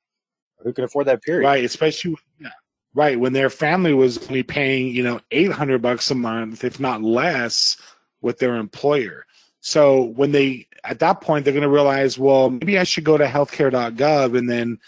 Who 0.59 0.73
can 0.73 0.83
afford 0.83 1.07
that 1.07 1.21
period? 1.21 1.47
Right, 1.47 1.63
especially 1.63 2.15
yeah, 2.39 2.49
right 2.93 3.17
when 3.17 3.31
their 3.31 3.49
family 3.49 3.93
was 3.93 4.17
only 4.27 4.43
paying 4.43 4.93
you 4.93 5.03
know 5.03 5.21
800 5.31 5.81
bucks 5.81 6.11
a 6.11 6.15
month, 6.15 6.63
if 6.63 6.79
not 6.79 7.01
less, 7.01 7.77
with 8.21 8.39
their 8.39 8.55
employer. 8.57 9.25
So 9.61 10.03
when 10.03 10.31
they 10.31 10.67
at 10.83 10.99
that 10.99 11.21
point 11.21 11.45
they're 11.45 11.53
going 11.53 11.63
to 11.63 11.69
realize, 11.69 12.17
well, 12.17 12.49
maybe 12.49 12.77
I 12.77 12.83
should 12.83 13.03
go 13.03 13.17
to 13.17 13.25
healthcare.gov 13.25 14.37
and 14.37 14.49
then 14.49 14.79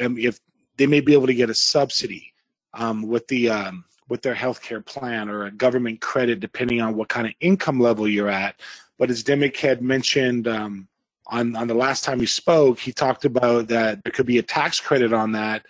um, 0.00 0.18
if 0.18 0.40
they 0.76 0.86
may 0.86 1.00
be 1.00 1.12
able 1.12 1.26
to 1.26 1.34
get 1.34 1.50
a 1.50 1.54
subsidy 1.54 2.32
um, 2.74 3.02
with 3.02 3.26
the 3.28 3.50
um, 3.50 3.84
with 4.08 4.22
their 4.22 4.34
healthcare 4.34 4.84
plan 4.84 5.28
or 5.28 5.44
a 5.44 5.50
government 5.50 6.00
credit, 6.00 6.40
depending 6.40 6.80
on 6.80 6.96
what 6.96 7.08
kind 7.08 7.26
of 7.26 7.34
income 7.40 7.78
level 7.78 8.08
you're 8.08 8.28
at. 8.28 8.60
But 8.98 9.10
as 9.10 9.22
Demick 9.22 9.56
had 9.56 9.82
mentioned 9.82 10.48
um, 10.48 10.88
on 11.26 11.56
on 11.56 11.68
the 11.68 11.74
last 11.74 12.04
time 12.04 12.20
he 12.20 12.26
spoke, 12.26 12.78
he 12.78 12.92
talked 12.92 13.24
about 13.24 13.68
that 13.68 14.02
there 14.04 14.12
could 14.12 14.26
be 14.26 14.38
a 14.38 14.42
tax 14.42 14.80
credit 14.80 15.12
on 15.12 15.32
that. 15.32 15.66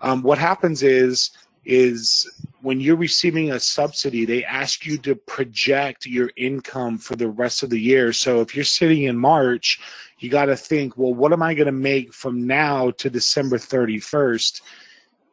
Um, 0.00 0.22
what 0.22 0.38
happens 0.38 0.82
is 0.82 1.30
is 1.64 2.28
when 2.66 2.80
you're 2.80 2.96
receiving 2.96 3.52
a 3.52 3.60
subsidy, 3.60 4.24
they 4.24 4.42
ask 4.42 4.84
you 4.84 4.98
to 4.98 5.14
project 5.14 6.04
your 6.04 6.32
income 6.36 6.98
for 6.98 7.14
the 7.14 7.28
rest 7.28 7.62
of 7.62 7.70
the 7.70 7.78
year. 7.78 8.12
So 8.12 8.40
if 8.40 8.56
you're 8.56 8.64
sitting 8.64 9.04
in 9.04 9.16
March, 9.16 9.78
you 10.18 10.28
got 10.30 10.46
to 10.46 10.56
think, 10.56 10.98
well, 10.98 11.14
what 11.14 11.32
am 11.32 11.44
I 11.44 11.54
going 11.54 11.66
to 11.66 11.72
make 11.72 12.12
from 12.12 12.44
now 12.44 12.90
to 12.90 13.08
December 13.08 13.56
31st? 13.56 14.62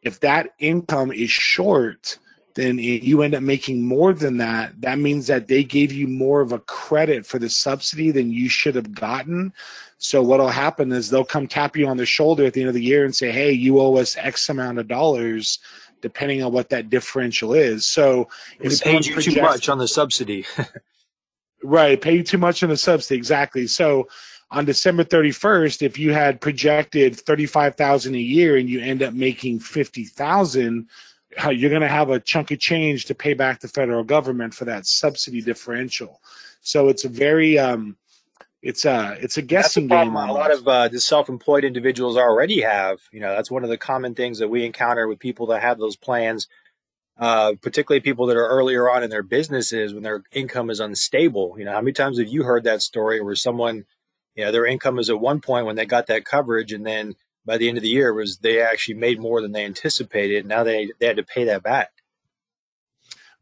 If 0.04 0.20
that 0.20 0.52
income 0.60 1.12
is 1.12 1.32
short, 1.32 2.20
then 2.54 2.78
you 2.78 3.24
end 3.24 3.34
up 3.34 3.42
making 3.42 3.82
more 3.84 4.13
than 4.13 4.38
that. 4.38 4.80
That 4.82 5.00
means 5.00 5.25
that 5.25 5.48
they 5.48 5.63
gave 5.63 5.92
you 5.92 6.08
more 6.08 6.42
of 6.42 6.52
a 6.52 6.60
credit 6.60 7.25
for 7.25 7.40
the 7.40 7.50
subsidy 7.50 8.12
than 8.12 8.32
you 8.32 8.48
should 8.48 8.75
have 8.75 8.94
gotten. 8.94 9.54
So 9.98 10.22
what'll 10.22 10.50
happen 10.50 10.92
is 10.92 11.10
they'll 11.10 11.25
come 11.25 11.48
tap 11.48 11.75
you 11.75 11.88
on 11.88 11.98
the 11.98 12.06
shoulder 12.06 12.46
at 12.46 12.54
the 12.54 12.62
end 12.62 12.68
of 12.68 12.75
the 12.75 12.84
year 12.84 13.06
and 13.06 13.16
say, 13.16 13.32
"Hey, 13.32 13.54
you 13.54 13.80
owe 13.80 13.96
us 13.96 14.18
X 14.18 14.50
amount 14.50 14.78
of 14.78 14.88
dollars." 14.88 15.58
Depending 16.04 16.44
on 16.44 16.52
what 16.52 16.70
that 16.70 16.92
differential 16.92 17.54
is. 17.54 17.88
So 17.88 18.28
if 18.60 18.74
it 18.74 18.82
paid 18.82 19.06
you 19.06 19.14
projects, 19.14 19.36
too 19.36 19.42
much 19.42 19.70
on 19.70 19.78
the 19.80 19.88
subsidy. 19.88 20.46
right, 21.64 22.00
pay 22.00 22.18
you 22.18 22.24
too 22.24 22.38
much 22.38 22.62
on 22.62 22.70
the 22.70 22.78
subsidy, 22.78 23.18
exactly. 23.18 23.66
So 23.66 24.10
on 24.52 24.66
December 24.66 25.06
31st, 25.06 25.82
if 25.82 25.98
you 25.98 26.12
had 26.14 26.42
projected 26.42 27.16
35,000 27.16 28.14
a 28.14 28.20
year 28.20 28.58
and 28.58 28.70
you 28.70 28.82
end 28.82 29.02
up 29.02 29.14
making 29.14 29.62
50,000, 29.62 30.88
you're 31.50 31.70
going 31.70 31.82
to 31.82 31.88
have 31.88 32.10
a 32.10 32.20
chunk 32.20 32.52
of 32.52 32.60
change 32.60 33.06
to 33.06 33.16
pay 33.16 33.34
back 33.34 33.62
the 33.62 33.70
federal 33.70 34.04
government 34.04 34.54
for 34.54 34.66
that 34.66 34.86
subsidy 34.86 35.42
differential. 35.42 36.22
So 36.62 36.90
it's 36.90 37.06
a 37.06 37.10
very 37.10 37.58
um, 37.58 37.96
it's 38.63 38.86
a 38.86 39.17
it's 39.22 39.38
a 39.38 39.41
guessing 39.41 39.88
game. 39.88 40.15
A 40.15 40.32
lot 40.32 40.51
of 40.51 40.65
uh, 40.65 40.88
the 40.88 41.01
self-employed 41.01 41.65
individuals 41.65 42.15
already 42.15 42.62
have. 42.62 43.01
You 43.12 43.20
know, 43.20 43.36
that's 43.36 43.51
one 43.51 43.65
of 43.65 43.70
the 43.70 43.77
common 43.77 44.15
things 44.15 44.39
that 44.39 44.48
we 44.48 44.65
encounter 44.65 45.08
with 45.08 45.20
people 45.20 45.48
that 45.48 45.62
have 45.62 45.77
those 45.77 45.98
plans. 45.98 46.48
Uh, 47.20 47.53
particularly 47.62 48.00
people 48.00 48.25
that 48.25 48.38
are 48.38 48.48
earlier 48.48 48.89
on 48.89 49.03
in 49.03 49.10
their 49.10 49.22
businesses 49.22 49.93
when 49.93 50.01
their 50.01 50.24
income 50.32 50.72
is 50.72 50.79
unstable. 50.79 51.55
You 51.60 51.65
know, 51.65 51.74
how 51.74 51.82
many 51.82 51.91
times 51.91 52.17
have 52.17 52.27
you 52.27 52.41
heard 52.41 52.63
that 52.63 52.82
story 52.82 53.22
where 53.22 53.36
someone, 53.36 53.86
you 54.34 54.43
know, 54.43 54.51
their 54.51 54.65
income 54.65 54.98
is 54.98 55.12
at 55.12 55.20
one 55.20 55.39
point 55.39 55.67
when 55.67 55.75
they 55.75 55.86
got 55.86 56.08
that 56.08 56.25
coverage, 56.25 56.74
and 56.74 56.84
then 56.84 57.15
by 57.46 57.58
the 57.58 57.67
end 57.67 57.77
of 57.77 57.84
the 57.84 57.89
year 57.89 58.13
was 58.13 58.38
they 58.38 58.62
actually 58.62 58.96
made 58.96 59.20
more 59.20 59.41
than 59.41 59.51
they 59.51 59.65
anticipated. 59.65 60.46
Now 60.46 60.63
they 60.63 60.89
they 61.00 61.05
had 61.05 61.17
to 61.17 61.24
pay 61.24 61.43
that 61.43 61.63
back. 61.63 61.91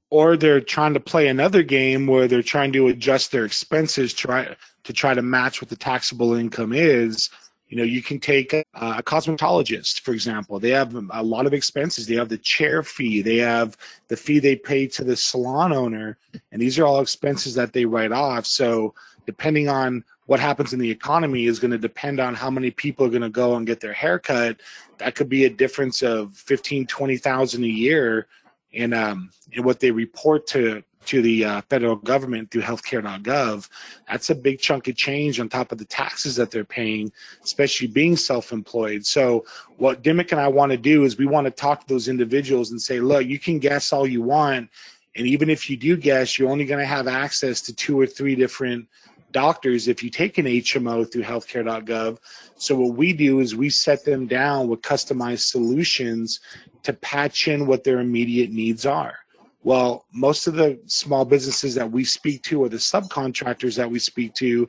Or 0.10 0.36
they're 0.36 0.60
trying 0.60 0.96
to 0.96 1.00
play 1.00 1.28
another 1.28 1.64
game 1.64 2.08
where 2.08 2.28
they're 2.28 2.44
trying 2.44 2.74
to 2.74 2.88
adjust 2.88 3.32
their 3.32 3.46
expenses 3.46 4.14
try 4.14 4.58
to 4.84 4.94
try 4.94 5.14
to 5.14 5.22
match 5.22 5.62
what 5.62 5.70
the 5.70 5.76
taxable 5.76 6.34
income 6.34 6.74
is. 6.74 7.30
You 7.70 7.78
know, 7.78 7.84
you 7.84 8.02
can 8.02 8.20
take 8.20 8.52
a, 8.54 8.64
a 8.74 9.02
cosmetologist, 9.04 10.02
for 10.02 10.12
example. 10.12 10.60
They 10.60 10.72
have 10.72 10.94
a 11.12 11.24
lot 11.24 11.46
of 11.46 11.54
expenses. 11.54 12.06
They 12.06 12.16
have 12.16 12.30
the 12.30 12.38
chair 12.38 12.84
fee, 12.84 13.22
they 13.22 13.38
have 13.38 13.78
the 14.10 14.18
fee 14.18 14.40
they 14.40 14.58
pay 14.58 14.88
to 14.88 15.04
the 15.04 15.16
salon 15.16 15.72
owner, 15.72 16.18
and 16.52 16.62
these 16.62 16.78
are 16.78 16.86
all 16.86 17.02
expenses 17.02 17.56
that 17.56 17.72
they 17.72 17.86
write 17.86 18.12
off. 18.12 18.46
So, 18.46 18.94
depending 19.26 19.70
on 19.70 20.04
what 20.32 20.40
happens 20.40 20.72
in 20.72 20.80
the 20.80 20.90
economy 20.90 21.46
is 21.46 21.60
going 21.60 21.72
to 21.72 21.78
depend 21.78 22.20
on 22.22 22.34
how 22.34 22.50
many 22.50 22.72
people 22.72 23.06
are 23.06 23.10
going 23.10 23.22
to 23.22 23.28
go 23.28 23.58
and 23.58 23.68
get 23.68 23.82
their 23.82 23.92
haircut. 23.92 24.62
That 24.98 25.14
could 25.14 25.28
be 25.28 25.44
a 25.44 25.50
difference 25.50 26.02
of 26.02 26.34
15, 26.38 26.88
20,000 26.88 27.64
a 27.64 27.68
year 27.68 28.28
in, 28.72 28.94
um, 28.94 29.30
in 29.52 29.64
what 29.64 29.82
they 29.82 29.92
report 29.92 30.48
to 30.48 30.84
to 31.06 31.22
the 31.22 31.46
uh, 31.46 31.62
federal 31.70 31.96
government 31.96 32.52
through 32.52 32.62
healthcare.gov. 32.62 33.70
That's 34.08 34.30
a 34.30 34.36
big 34.36 34.60
chunk 34.60 34.88
of 34.88 34.96
change 34.96 35.40
on 35.40 35.50
top 35.50 35.72
of 35.72 35.78
the 35.78 35.86
taxes 35.86 36.36
that 36.36 36.52
they're 36.52 36.64
paying, 36.64 37.12
especially 37.44 37.88
being 37.88 38.16
self-employed. 38.16 39.06
So 39.06 39.46
what 39.78 40.04
Dimmick 40.04 40.32
and 40.32 40.42
I 40.42 40.48
want 40.48 40.72
to 40.72 40.78
do 40.78 41.04
is 41.04 41.18
we 41.18 41.26
want 41.26 41.46
to 41.46 41.52
talk 41.52 41.82
to 41.82 41.94
those 41.94 42.08
individuals 42.08 42.72
and 42.72 42.82
say, 42.82 43.00
look, 43.00 43.26
you 43.26 43.40
can 43.40 43.60
guess 43.60 43.92
all 43.92 44.08
you 44.08 44.22
want. 44.22 44.70
And 45.16 45.28
even 45.28 45.50
if 45.50 45.70
you 45.70 45.76
do 45.76 45.98
guess, 45.98 46.38
you're 46.38 46.50
only 46.50 46.66
going 46.66 46.80
to 46.80 46.86
have 46.86 47.08
access 47.08 47.62
to 47.62 47.74
two 47.74 48.00
or 48.00 48.08
three 48.08 48.36
different 48.36 48.88
doctors 49.32 49.88
if 49.88 50.04
you 50.04 50.10
take 50.10 50.38
an 50.38 50.46
HMO 50.46 51.12
through 51.12 51.24
healthcare.gov. 51.24 52.20
So 52.56 52.76
what 52.76 52.96
we 52.96 53.14
do 53.14 53.40
is 53.40 53.56
we 53.56 53.70
set 53.70 54.06
them 54.06 54.28
down 54.28 54.68
with 54.68 54.82
customized 54.82 55.50
solutions 55.50 56.40
to 56.84 56.94
patch 56.94 57.48
in 57.48 57.68
what 57.68 57.84
their 57.84 58.00
immediate 58.00 58.52
needs 58.52 58.86
are. 58.86 59.16
Well, 59.64 60.06
most 60.12 60.48
of 60.48 60.56
the 60.56 60.80
small 60.88 61.24
businesses 61.24 61.76
that 61.76 61.92
we 61.92 62.04
speak 62.04 62.42
to 62.44 62.64
or 62.64 62.70
the 62.70 62.78
subcontractors 62.78 63.76
that 63.78 63.90
we 63.90 64.00
speak 64.00 64.34
to 64.36 64.68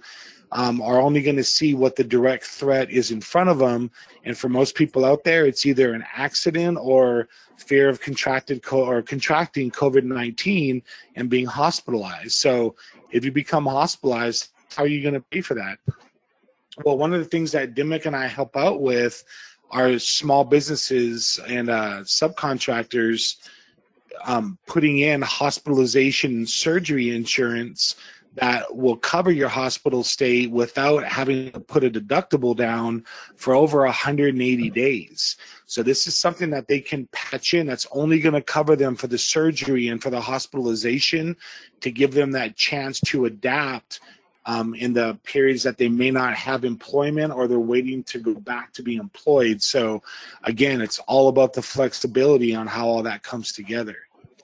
um, 0.52 0.82
are 0.82 1.00
only 1.00 1.22
going 1.22 1.36
to 1.36 1.44
see 1.44 1.72
what 1.72 1.96
the 1.96 2.04
direct 2.04 2.44
threat 2.44 2.90
is 2.90 3.10
in 3.10 3.22
front 3.22 3.48
of 3.48 3.58
them. 3.58 3.90
And 4.24 4.36
for 4.36 4.50
most 4.50 4.74
people 4.74 5.04
out 5.04 5.24
there, 5.24 5.46
it's 5.46 5.64
either 5.64 5.94
an 5.94 6.04
accident 6.14 6.78
or 6.78 7.28
fear 7.56 7.88
of 7.88 8.02
contracted 8.02 8.62
co- 8.62 8.84
or 8.84 9.00
contracting 9.00 9.70
COVID 9.70 10.04
19 10.04 10.82
and 11.16 11.30
being 11.30 11.46
hospitalized. 11.46 12.32
So 12.32 12.74
if 13.10 13.24
you 13.24 13.32
become 13.32 13.64
hospitalized, 13.64 14.48
how 14.76 14.84
are 14.84 14.88
you 14.88 15.02
going 15.02 15.14
to 15.14 15.20
pay 15.20 15.40
for 15.40 15.54
that? 15.54 15.78
Well, 16.84 16.98
one 16.98 17.14
of 17.14 17.20
the 17.20 17.26
things 17.26 17.52
that 17.52 17.74
Dimmick 17.74 18.04
and 18.04 18.16
I 18.16 18.26
help 18.26 18.56
out 18.56 18.82
with 18.82 19.24
are 19.70 19.98
small 19.98 20.44
businesses 20.44 21.40
and 21.48 21.70
uh, 21.70 22.00
subcontractors 22.00 23.36
um, 24.24 24.58
putting 24.66 24.98
in 24.98 25.22
hospitalization 25.22 26.32
and 26.32 26.48
surgery 26.48 27.14
insurance 27.14 27.96
that 28.34 28.74
will 28.74 28.96
cover 28.96 29.30
your 29.30 29.48
hospital 29.48 30.02
stay 30.02 30.46
without 30.46 31.04
having 31.04 31.52
to 31.52 31.60
put 31.60 31.84
a 31.84 31.90
deductible 31.90 32.56
down 32.56 33.04
for 33.36 33.54
over 33.54 33.84
180 33.84 34.70
days. 34.70 35.36
So 35.66 35.82
this 35.82 36.06
is 36.06 36.16
something 36.16 36.48
that 36.50 36.66
they 36.66 36.80
can 36.80 37.08
patch 37.12 37.52
in 37.52 37.66
that's 37.66 37.86
only 37.92 38.20
going 38.20 38.34
to 38.34 38.42
cover 38.42 38.74
them 38.74 38.96
for 38.96 39.06
the 39.06 39.18
surgery 39.18 39.88
and 39.88 40.02
for 40.02 40.10
the 40.10 40.20
hospitalization 40.20 41.36
to 41.80 41.90
give 41.90 42.14
them 42.14 42.32
that 42.32 42.56
chance 42.56 43.00
to 43.00 43.26
adapt 43.26 44.00
um, 44.46 44.74
in 44.74 44.92
the 44.92 45.18
periods 45.24 45.62
that 45.62 45.78
they 45.78 45.88
may 45.88 46.10
not 46.10 46.34
have 46.34 46.64
employment 46.64 47.32
or 47.32 47.46
they're 47.46 47.60
waiting 47.60 48.02
to 48.04 48.18
go 48.18 48.34
back 48.34 48.72
to 48.74 48.82
be 48.82 48.96
employed. 48.96 49.62
So, 49.62 50.02
again, 50.42 50.80
it's 50.80 50.98
all 51.00 51.28
about 51.28 51.52
the 51.52 51.62
flexibility 51.62 52.54
on 52.54 52.66
how 52.66 52.86
all 52.88 53.02
that 53.04 53.22
comes 53.22 53.52
together. 53.52 53.96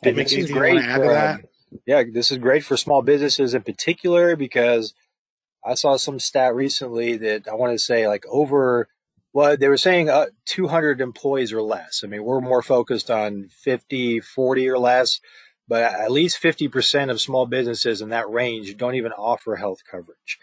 Did 0.03 0.17
this 0.17 0.33
is 0.33 0.51
great 0.51 0.83
for, 0.83 1.11
uh, 1.11 1.39
yeah, 1.87 2.05
this 2.11 2.31
is 2.31 2.39
great 2.39 2.65
for 2.65 2.77
small 2.77 3.03
businesses 3.03 3.55
in 3.55 3.63
particular 3.63 4.37
because 4.37 4.95
I 5.65 5.75
saw 5.75 5.97
some 5.97 6.21
stat 6.21 6.55
recently 6.55 7.17
that 7.17 7.49
I 7.49 7.55
want 7.55 7.73
to 7.73 7.79
say 7.79 8.07
like 8.07 8.25
over 8.31 8.89
well, 9.35 9.57
they 9.57 9.69
were 9.69 9.77
saying 9.77 10.09
uh, 10.09 10.27
200 10.47 11.01
employees 11.01 11.53
or 11.53 11.63
less. 11.63 12.03
I 12.03 12.07
mean, 12.09 12.25
we're 12.25 12.41
more 12.41 12.63
focused 12.63 13.11
on 13.11 13.49
50, 13.51 14.21
40 14.21 14.69
or 14.69 14.79
less 14.79 15.21
but 15.69 15.83
at 15.83 16.11
least 16.11 16.43
50% 16.43 17.11
of 17.11 17.21
small 17.21 17.47
businesses 17.47 18.01
in 18.01 18.09
that 18.09 18.31
range 18.31 18.77
don't 18.77 18.95
even 18.95 19.13
offer 19.13 19.57
health 19.57 19.83
coverage. 19.89 20.39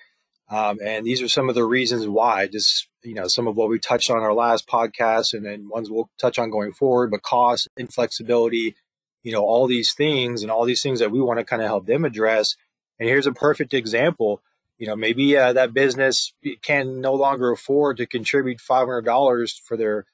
Um, 0.50 0.77
and 0.84 1.05
these 1.05 1.24
are 1.24 1.27
some 1.27 1.50
of 1.50 1.55
the 1.55 1.63
reasons 1.63 2.08
why, 2.08 2.48
just, 2.48 2.88
you 3.03 3.15
know, 3.15 3.27
some 3.27 3.48
of 3.48 3.58
what 3.58 3.70
we 3.70 3.79
touched 3.79 4.12
on 4.12 4.22
our 4.22 4.34
last 4.34 4.67
podcast 4.67 5.34
and 5.34 5.44
then 5.44 5.67
ones 5.70 5.89
we'll 5.89 6.10
touch 6.20 6.38
on 6.38 6.51
going 6.51 6.72
forward, 6.72 7.10
but 7.10 7.24
cost, 7.24 7.67
inflexibility, 7.77 8.75
you 9.24 9.32
know, 9.32 9.44
all 9.44 9.65
these 9.65 9.94
things 9.94 10.44
and 10.44 10.51
all 10.51 10.65
these 10.65 10.84
things 10.84 11.00
that 11.00 11.12
we 11.12 11.20
want 11.20 11.39
to 11.39 11.46
kind 11.46 11.63
of 11.63 11.67
help 11.67 11.88
them 11.88 12.05
address. 12.05 12.55
And 13.00 13.10
here's 13.10 13.25
a 13.25 13.32
perfect 13.32 13.74
example. 13.74 14.41
You 14.77 14.86
know, 14.86 14.96
maybe 14.96 15.36
uh, 15.36 15.53
that 15.53 15.74
business 15.74 16.34
can 16.62 17.01
no 17.01 17.13
longer 17.13 17.50
afford 17.50 17.98
to 17.98 18.05
contribute 18.05 18.60
$500 18.60 19.62
for 19.62 19.77
their, 19.77 20.05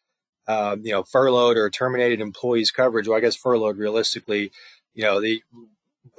uh, 0.48 0.78
you 0.82 0.92
know, 0.92 1.04
furloughed 1.04 1.58
or 1.58 1.70
terminated 1.70 2.22
employees 2.22 2.72
coverage. 2.72 3.08
Well, 3.08 3.18
I 3.18 3.22
guess 3.22 3.36
furloughed 3.36 3.78
realistically 3.78 4.52
you 4.94 5.04
know, 5.04 5.22
the 5.22 5.42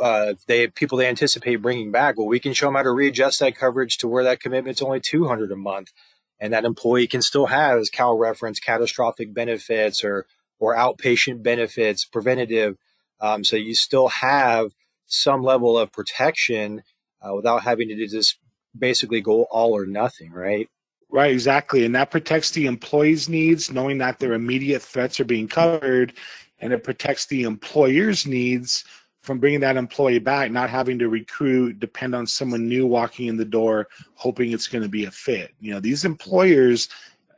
uh, 0.00 0.34
they 0.46 0.68
people 0.68 0.98
they 0.98 1.08
anticipate 1.08 1.56
bringing 1.56 1.92
back. 1.92 2.16
Well, 2.16 2.26
we 2.26 2.40
can 2.40 2.52
show 2.52 2.66
them 2.66 2.74
how 2.74 2.82
to 2.82 2.90
readjust 2.90 3.40
that 3.40 3.56
coverage 3.56 3.98
to 3.98 4.08
where 4.08 4.24
that 4.24 4.40
commitment's 4.40 4.82
only 4.82 5.00
200 5.00 5.52
a 5.52 5.56
month, 5.56 5.92
and 6.40 6.52
that 6.52 6.64
employee 6.64 7.06
can 7.06 7.22
still 7.22 7.46
have, 7.46 7.78
as 7.78 7.90
Cal 7.90 8.16
reference, 8.16 8.60
catastrophic 8.60 9.34
benefits 9.34 10.04
or 10.04 10.26
or 10.58 10.76
outpatient 10.76 11.42
benefits, 11.42 12.04
preventative. 12.04 12.76
Um, 13.20 13.44
so 13.44 13.56
you 13.56 13.74
still 13.74 14.08
have 14.08 14.72
some 15.06 15.42
level 15.42 15.78
of 15.78 15.92
protection 15.92 16.82
uh, 17.20 17.34
without 17.34 17.62
having 17.62 17.88
to 17.88 18.06
just 18.06 18.38
basically 18.76 19.20
go 19.20 19.44
all 19.44 19.76
or 19.76 19.86
nothing, 19.86 20.32
right? 20.32 20.68
Right, 21.10 21.32
exactly. 21.32 21.84
And 21.84 21.94
that 21.94 22.10
protects 22.10 22.52
the 22.52 22.66
employee's 22.66 23.28
needs, 23.28 23.70
knowing 23.70 23.98
that 23.98 24.18
their 24.18 24.32
immediate 24.32 24.80
threats 24.82 25.20
are 25.20 25.24
being 25.24 25.46
covered 25.46 26.14
and 26.62 26.72
it 26.72 26.84
protects 26.84 27.26
the 27.26 27.42
employer's 27.42 28.26
needs 28.26 28.84
from 29.22 29.38
bringing 29.38 29.60
that 29.60 29.76
employee 29.76 30.18
back, 30.18 30.50
not 30.50 30.70
having 30.70 30.98
to 30.98 31.08
recruit, 31.08 31.78
depend 31.78 32.14
on 32.14 32.26
someone 32.26 32.68
new 32.68 32.86
walking 32.86 33.26
in 33.26 33.36
the 33.36 33.44
door, 33.44 33.88
hoping 34.14 34.52
it's 34.52 34.66
going 34.66 34.82
to 34.82 34.88
be 34.88 35.04
a 35.04 35.10
fit. 35.10 35.52
You 35.60 35.74
know, 35.74 35.80
these 35.80 36.04
employers, 36.04 36.88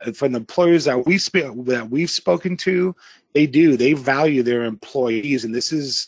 uh, 0.05 0.11
from 0.11 0.31
the 0.31 0.39
employers 0.39 0.85
that 0.85 1.05
we 1.05 1.17
speak 1.17 1.45
that 1.65 1.89
we've 1.89 2.09
spoken 2.09 2.55
to, 2.57 2.95
they 3.33 3.45
do 3.45 3.75
they 3.75 3.93
value 3.93 4.43
their 4.43 4.63
employees, 4.63 5.43
and 5.43 5.53
this 5.53 5.73
is. 5.73 6.07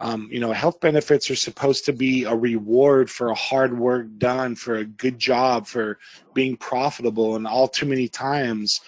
Um, 0.00 0.28
you 0.30 0.38
know, 0.38 0.52
health 0.52 0.78
benefits 0.78 1.28
are 1.28 1.34
supposed 1.34 1.84
to 1.86 1.92
be 1.92 2.22
a 2.22 2.32
reward 2.32 3.10
for 3.10 3.30
a 3.30 3.34
hard 3.34 3.76
work 3.76 4.06
done, 4.16 4.54
for 4.54 4.76
a 4.76 4.84
good 4.84 5.18
job, 5.18 5.66
for 5.66 5.98
being 6.34 6.56
profitable. 6.56 7.34
And 7.34 7.48
all 7.48 7.66
too 7.66 7.86
many 7.86 8.06
times, 8.06 8.80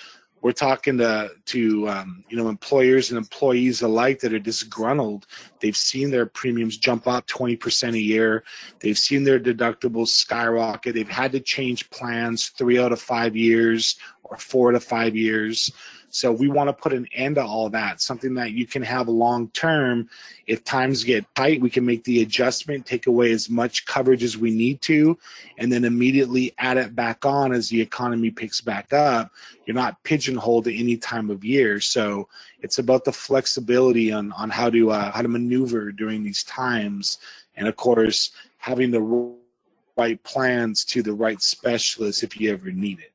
we're 0.42 0.52
talking 0.52 0.98
to 0.98 1.30
to 1.46 1.88
um, 1.88 2.24
you 2.28 2.36
know 2.36 2.48
employers 2.48 3.10
and 3.10 3.18
employees 3.18 3.82
alike 3.82 4.20
that 4.20 4.32
are 4.32 4.38
disgruntled. 4.38 5.26
They've 5.60 5.76
seen 5.76 6.10
their 6.10 6.26
premiums 6.26 6.76
jump 6.76 7.06
up 7.06 7.26
20% 7.26 7.94
a 7.94 8.00
year. 8.00 8.44
They've 8.80 8.98
seen 8.98 9.24
their 9.24 9.38
deductibles 9.40 10.08
skyrocket. 10.08 10.94
They've 10.94 11.08
had 11.08 11.32
to 11.32 11.40
change 11.40 11.90
plans 11.90 12.48
three 12.48 12.78
out 12.78 12.92
of 12.92 13.00
five 13.00 13.36
years 13.36 13.96
or 14.24 14.38
four 14.38 14.72
to 14.72 14.80
five 14.80 15.14
years. 15.14 15.70
So 16.10 16.32
we 16.32 16.48
want 16.48 16.68
to 16.68 16.72
put 16.72 16.92
an 16.92 17.06
end 17.14 17.36
to 17.36 17.44
all 17.44 17.70
that, 17.70 18.00
something 18.00 18.34
that 18.34 18.52
you 18.52 18.66
can 18.66 18.82
have 18.82 19.08
long 19.08 19.48
term. 19.50 20.08
If 20.46 20.64
times 20.64 21.04
get 21.04 21.24
tight, 21.34 21.60
we 21.60 21.70
can 21.70 21.86
make 21.86 22.02
the 22.04 22.22
adjustment, 22.22 22.84
take 22.84 23.06
away 23.06 23.30
as 23.32 23.48
much 23.48 23.86
coverage 23.86 24.24
as 24.24 24.36
we 24.36 24.50
need 24.50 24.80
to, 24.82 25.16
and 25.58 25.72
then 25.72 25.84
immediately 25.84 26.52
add 26.58 26.76
it 26.76 26.96
back 26.96 27.24
on 27.24 27.52
as 27.52 27.68
the 27.68 27.80
economy 27.80 28.30
picks 28.30 28.60
back 28.60 28.92
up. 28.92 29.30
You're 29.66 29.76
not 29.76 30.02
pigeonholed 30.02 30.66
at 30.66 30.74
any 30.74 30.96
time 30.96 31.30
of 31.30 31.44
year. 31.44 31.80
So 31.80 32.28
it's 32.60 32.78
about 32.78 33.04
the 33.04 33.12
flexibility 33.12 34.12
on, 34.12 34.32
on 34.32 34.50
how 34.50 34.68
to 34.70 34.90
uh, 34.90 35.12
how 35.12 35.22
to 35.22 35.28
maneuver 35.28 35.92
during 35.92 36.24
these 36.24 36.42
times. 36.44 37.18
And 37.56 37.68
of 37.68 37.76
course, 37.76 38.32
having 38.58 38.90
the 38.90 39.36
right 39.96 40.22
plans 40.24 40.84
to 40.86 41.02
the 41.02 41.12
right 41.12 41.40
specialist 41.40 42.22
if 42.22 42.40
you 42.40 42.52
ever 42.52 42.70
need 42.72 42.98
it. 42.98 43.12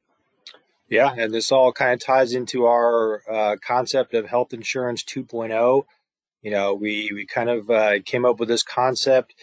Yeah, 0.88 1.14
and 1.18 1.34
this 1.34 1.52
all 1.52 1.72
kind 1.72 1.94
of 1.94 2.00
ties 2.00 2.34
into 2.34 2.66
our 2.66 3.22
uh, 3.30 3.56
concept 3.66 4.14
of 4.14 4.28
health 4.28 4.54
insurance 4.54 5.04
2.0. 5.04 5.86
You 6.44 6.52
know, 6.52 6.76
we 6.76 7.10
we 7.12 7.26
kind 7.26 7.50
of 7.50 7.70
uh, 7.72 8.00
came 8.06 8.24
up 8.24 8.40
with 8.40 8.50
this 8.50 8.62
concept 8.62 9.34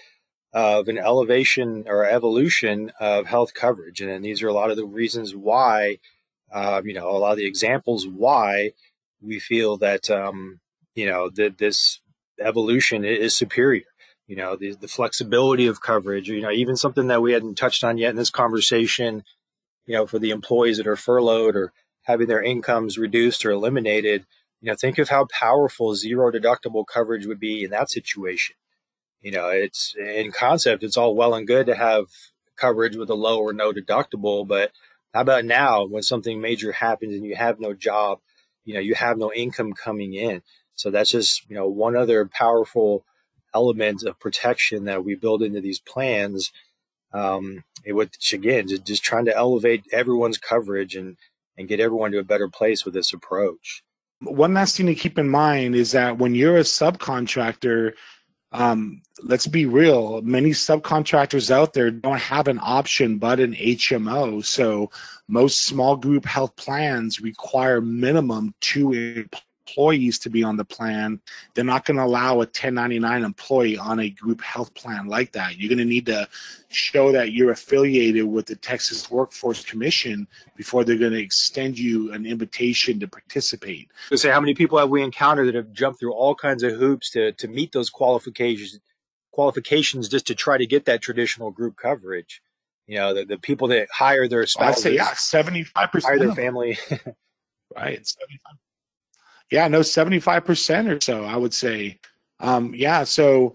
of 0.53 0.87
an 0.87 0.99
elevation 0.99 1.85
or 1.89 2.05
evolution 2.05 2.93
of 3.01 3.27
health 3.27 3.55
coverage, 3.55 4.01
and 4.01 4.25
these 4.25 4.43
are 4.43 4.49
a 4.49 4.53
lot 4.53 4.71
of 4.71 4.77
the 4.77 4.87
reasons 4.87 5.35
why. 5.35 5.99
Uh, 6.53 6.83
you 6.85 6.93
know, 6.93 7.09
a 7.09 7.19
lot 7.19 7.33
of 7.33 7.39
the 7.39 7.47
examples 7.47 8.07
why 8.07 8.73
we 9.23 9.41
feel 9.41 9.77
that 9.79 10.11
um, 10.11 10.61
you 10.95 11.07
know 11.07 11.29
that 11.31 11.59
this 11.59 12.01
evolution 12.39 13.05
is 13.05 13.37
superior. 13.37 13.85
You 14.29 14.37
know, 14.37 14.55
the, 14.57 14.75
the 14.75 14.89
flexibility 14.89 15.67
of 15.67 15.81
coverage. 15.83 16.29
You 16.29 16.41
know, 16.41 16.53
even 16.53 16.77
something 16.77 17.09
that 17.09 17.23
we 17.23 17.33
hadn't 17.33 17.57
touched 17.57 17.83
on 17.83 17.99
yet 17.99 18.11
in 18.11 18.17
this 18.17 18.31
conversation 18.31 19.25
you 19.87 19.95
know, 19.95 20.07
for 20.07 20.19
the 20.19 20.31
employees 20.31 20.79
that 20.79 20.87
are 20.87 20.97
furloughed 20.97 21.57
or 21.57 21.73
having 22.03 22.27
their 22.27 22.43
incomes 22.43 22.99
reduced 22.99 23.45
or 23.45 23.51
eliminated, 23.51 24.27
you 24.61 24.71
know, 24.71 24.77
think 24.77 24.99
of 24.99 25.09
how 25.09 25.27
powerful 25.27 25.95
zero 25.95 26.31
deductible 26.31 26.85
coverage 26.87 27.27
would 27.27 27.41
be 27.41 27.65
in 27.65 27.71
that 27.71 27.91
situation. 27.91 28.57
You 29.21 29.33
know, 29.33 29.49
it's 29.49 29.95
in 29.97 30.33
concept, 30.33 30.83
it's 30.83 30.97
all 30.97 31.15
well 31.15 31.35
and 31.35 31.47
good 31.47 31.67
to 31.67 31.75
have 31.75 32.07
coverage 32.57 32.97
with 32.97 33.11
a 33.11 33.15
low 33.15 33.41
or 33.41 33.53
no 33.53 33.73
deductible, 33.73 34.47
but 34.47 34.73
how 35.15 35.21
about 35.21 35.45
now 35.45 35.85
when 35.85 36.03
something 36.03 36.41
major 36.41 36.73
happens 36.73 37.15
and 37.15 37.25
you 37.25 37.37
have 37.37 37.61
no 37.61 37.75
job, 37.75 38.19
you 38.65 38.75
know, 38.75 38.81
you 38.81 38.95
have 38.95 39.19
no 39.19 39.33
income 39.33 39.73
coming 39.73 40.15
in. 40.15 40.43
So 40.75 40.91
that's 40.91 41.11
just, 41.11 41.49
you 41.49 41.55
know, 41.55 41.69
one 41.69 41.97
other 41.97 42.25
powerful 42.27 43.05
element 43.55 44.03
of 44.05 44.19
protection 44.19 44.85
that 44.85 45.05
we 45.05 45.15
build 45.15 45.43
into 45.43 45.61
these 45.61 45.81
plans. 45.81 46.53
Um, 47.15 47.63
which 47.87 48.33
again, 48.33 48.69
just, 48.69 48.87
just 48.87 49.05
trying 49.05 49.27
to 49.27 49.37
elevate 49.37 49.85
everyone's 49.93 50.39
coverage 50.39 50.95
and, 50.97 51.17
and 51.59 51.69
get 51.69 51.81
everyone 51.81 52.13
to 52.13 52.19
a 52.19 52.25
better 52.25 52.49
place 52.49 52.85
with 52.85 52.95
this 52.95 53.13
approach. 53.13 53.83
One 54.21 54.55
last 54.55 54.77
thing 54.77 54.87
to 54.87 54.95
keep 54.95 55.19
in 55.19 55.29
mind 55.29 55.75
is 55.75 55.93
that 55.93 56.19
when 56.19 56.35
you're 56.35 56.57
a 56.57 56.61
subcontractor, 56.61 57.93
um, 58.53 59.03
let's 59.23 59.47
be 59.47 59.67
real 59.67 60.21
many 60.23 60.51
subcontractors 60.51 61.51
out 61.51 61.73
there 61.73 61.91
don't 61.91 62.21
have 62.21 62.49
an 62.49 62.59
option 62.63 63.17
but 63.17 63.41
an 63.41 63.55
hmo 63.55 64.45
so 64.45 64.91
most 65.29 65.63
small 65.63 65.97
group 65.97 66.25
health 66.27 66.55
plans 66.57 67.21
require 67.21 67.81
minimum 67.81 68.55
two 68.61 69.25
employees 69.67 70.19
to 70.21 70.31
be 70.31 70.43
on 70.43 70.57
the 70.57 70.65
plan, 70.65 71.21
they're 71.55 71.65
not 71.65 71.85
going 71.85 71.97
to 71.97 72.05
allow 72.05 72.35
a 72.35 72.39
1099 72.39 73.25
employee 73.25 73.79
on 73.79 74.01
a 74.01 74.11
group 74.11 74.41
health 74.41 74.73
plan 74.75 75.07
like 75.07 75.33
that. 75.33 75.59
You're 75.59 75.69
going 75.69 75.79
to 75.79 75.85
need 75.85 76.07
to 76.07 76.29
show 76.69 77.13
that 77.13 77.33
you're 77.33 77.53
affiliated 77.53 78.25
with 78.25 78.47
the 78.47 78.57
Texas 78.57 79.11
Workforce 79.11 79.65
Commission 79.65 80.27
before 80.57 80.85
they're 80.85 80.97
going 80.97 81.13
to 81.13 81.23
extend 81.23 81.79
you 81.79 82.13
an 82.13 82.27
invitation 82.27 82.99
to 83.01 83.09
participate. 83.09 83.91
So 84.09 84.17
say 84.17 84.31
how 84.31 84.41
many 84.41 84.55
people 84.55 84.79
have 84.79 84.91
we 84.91 85.03
encountered 85.03 85.47
that 85.47 85.55
have 85.55 85.73
jumped 85.73 86.01
through 86.01 86.15
all 86.15 86.35
kinds 86.35 86.63
of 86.63 86.73
hoops 86.73 87.11
to 87.11 87.33
to 87.33 87.49
meet 87.49 87.73
those 87.73 87.91
qualifications 87.91 88.81
qualifications 89.33 90.09
just 90.09 90.27
to 90.27 90.35
try 90.35 90.59
to 90.59 90.67
get 90.67 90.85
that 90.85 91.01
traditional 91.01 91.51
group 91.51 91.77
coverage. 91.77 92.43
You 92.87 92.99
know, 92.99 93.15
the, 93.15 93.25
the 93.25 93.39
people 93.39 93.69
that 93.69 93.89
hire 93.91 94.29
their 94.29 94.47
spouses. 94.47 94.85
I 94.85 94.89
say 94.91 94.95
yeah, 94.97 95.15
seventy 95.15 95.65
five 95.65 95.91
percent. 95.91 96.19
Hire 96.19 96.27
their 96.27 96.35
family. 96.35 96.79
right, 97.77 98.07
seventy 98.07 98.41
five 98.45 98.57
yeah, 99.53 99.69
no, 99.69 99.81
75% 99.81 100.97
or 100.97 100.99
so, 100.99 101.25
I 101.25 101.37
would 101.37 101.53
say. 101.53 101.99
Um, 102.41 102.75
yeah, 102.75 103.05
so 103.05 103.55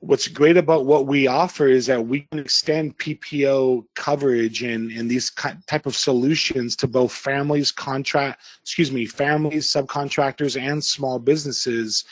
what's 0.00 0.26
great 0.26 0.56
about 0.56 0.86
what 0.86 1.06
we 1.06 1.26
offer 1.26 1.66
is 1.66 1.84
that 1.84 2.06
we 2.06 2.20
can 2.20 2.38
extend 2.38 2.96
PPO 2.96 3.84
coverage 3.94 4.62
and, 4.62 4.90
and 4.90 5.10
these 5.10 5.30
type 5.66 5.84
of 5.84 5.94
solutions 5.94 6.74
to 6.76 6.88
both 6.88 7.12
families, 7.12 7.70
contract, 7.70 8.40
excuse 8.62 8.90
me, 8.90 9.04
families, 9.04 9.70
subcontractors, 9.70 10.58
and 10.58 10.82
small 10.82 11.18
businesses. 11.18 12.04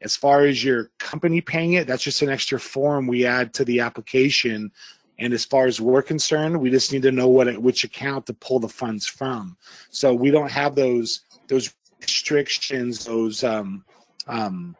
As 0.00 0.16
far 0.16 0.46
as 0.46 0.64
your 0.64 0.90
company 0.98 1.42
paying 1.42 1.74
it, 1.74 1.86
that's 1.86 2.02
just 2.02 2.22
an 2.22 2.30
extra 2.30 2.58
form 2.58 3.06
we 3.06 3.26
add 3.26 3.52
to 3.54 3.66
the 3.66 3.80
application. 3.80 4.72
And 5.18 5.34
as 5.34 5.44
far 5.44 5.66
as 5.66 5.78
we're 5.78 6.00
concerned, 6.00 6.58
we 6.58 6.70
just 6.70 6.90
need 6.90 7.02
to 7.02 7.12
know 7.12 7.28
what 7.28 7.54
which 7.60 7.84
account 7.84 8.24
to 8.26 8.32
pull 8.32 8.60
the 8.60 8.68
funds 8.68 9.06
from. 9.06 9.58
So 9.90 10.14
we 10.14 10.30
don't 10.30 10.50
have 10.50 10.74
those 10.74 11.20
those 11.48 11.74
restrictions, 12.00 13.04
those 13.04 13.44
um, 13.44 13.84
um, 14.26 14.76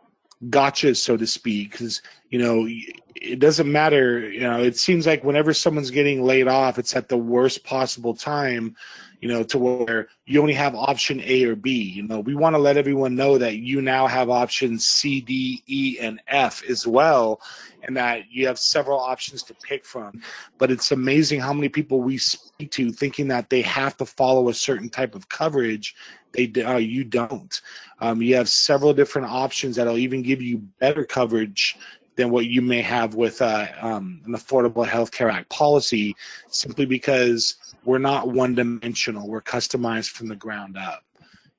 gotchas, 0.47 0.97
so 0.97 1.17
to 1.17 1.27
speak, 1.27 1.73
because 1.73 2.03
you 2.31 2.39
know 2.39 2.67
it 3.15 3.39
doesn't 3.39 3.71
matter. 3.71 4.29
You 4.29 4.41
know, 4.41 4.63
it 4.63 4.77
seems 4.77 5.07
like 5.07 5.25
whenever 5.25 5.53
someone's 5.53 5.91
getting 5.91 6.23
laid 6.23 6.49
off, 6.49 6.79
it's 6.79 6.97
at 6.97 7.09
the 7.09 7.17
worst 7.17 7.65
possible 7.65 8.15
time. 8.15 8.77
You 9.21 9.29
know, 9.29 9.43
to 9.43 9.59
where 9.59 10.09
you 10.27 10.41
only 10.41 10.55
have 10.55 10.75
option 10.77 11.21
A 11.25 11.45
or 11.45 11.57
B. 11.57 11.73
You 11.73 12.05
know, 12.05 12.21
we 12.21 12.35
want 12.35 12.55
to 12.55 12.59
let 12.59 12.77
everyone 12.77 13.17
know 13.17 13.37
that 13.39 13.57
you 13.57 13.83
now 13.83 14.07
have 14.07 14.31
options 14.31 14.87
C, 14.87 15.21
D, 15.21 15.63
E, 15.67 15.99
and 16.01 16.21
F 16.29 16.63
as 16.69 16.87
well, 16.87 17.41
and 17.83 17.97
that 17.97 18.31
you 18.31 18.47
have 18.47 18.59
several 18.59 18.99
options 19.01 19.43
to 19.45 19.55
pick 19.55 19.85
from. 19.85 20.23
But 20.59 20.71
it's 20.71 20.93
amazing 20.93 21.41
how 21.41 21.53
many 21.53 21.69
people 21.69 22.01
we 22.01 22.19
speak 22.19 22.71
to 22.73 22.93
thinking 22.93 23.29
that 23.29 23.51
they 23.51 23.63
have 23.63 23.97
to 23.97 24.07
follow 24.07 24.49
a 24.49 24.55
certain 24.55 24.89
type 24.89 25.15
of 25.15 25.29
coverage 25.29 25.97
they 26.33 26.53
uh, 26.63 26.77
you 26.77 27.05
don't. 27.05 27.61
Um, 28.01 28.23
you 28.23 28.37
have 28.37 28.49
several 28.49 28.93
different 28.93 29.29
options 29.29 29.77
that'll 29.77 29.99
even 29.99 30.23
give 30.23 30.43
you 30.43 30.59
better 30.79 31.05
coverage 31.05 31.77
than 32.19 32.31
what 32.31 32.47
you 32.47 32.61
may 32.61 32.83
have 32.83 33.15
with 33.15 33.41
uh, 33.41 33.69
um, 33.81 34.21
an 34.27 34.33
Affordable 34.33 34.85
Health 34.85 35.13
Care 35.13 35.31
Act 35.31 35.49
policy, 35.51 36.17
simply 36.49 36.85
because 36.85 37.55
we're 37.85 37.99
not 37.99 38.29
one 38.29 38.57
dimensional. 38.57 39.29
We're 39.29 39.41
customized 39.41 40.11
from 40.11 40.27
the 40.27 40.35
ground 40.35 40.77
up. 40.77 41.05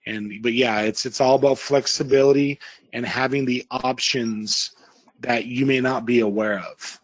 And 0.06 0.42
but 0.42 0.52
yeah, 0.52 0.82
it's 0.82 1.06
it's 1.06 1.22
all 1.22 1.36
about 1.36 1.60
flexibility 1.60 2.60
and 2.92 3.06
having 3.06 3.46
the 3.46 3.66
options 3.72 4.72
that 5.22 5.46
you 5.46 5.66
may 5.66 5.80
not 5.80 6.06
be 6.06 6.20
aware 6.20 6.60
of. 6.60 7.00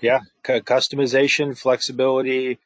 Yeah, 0.00 0.20
C- 0.44 0.60
customization, 0.60 1.56
flexibility, 1.56 2.58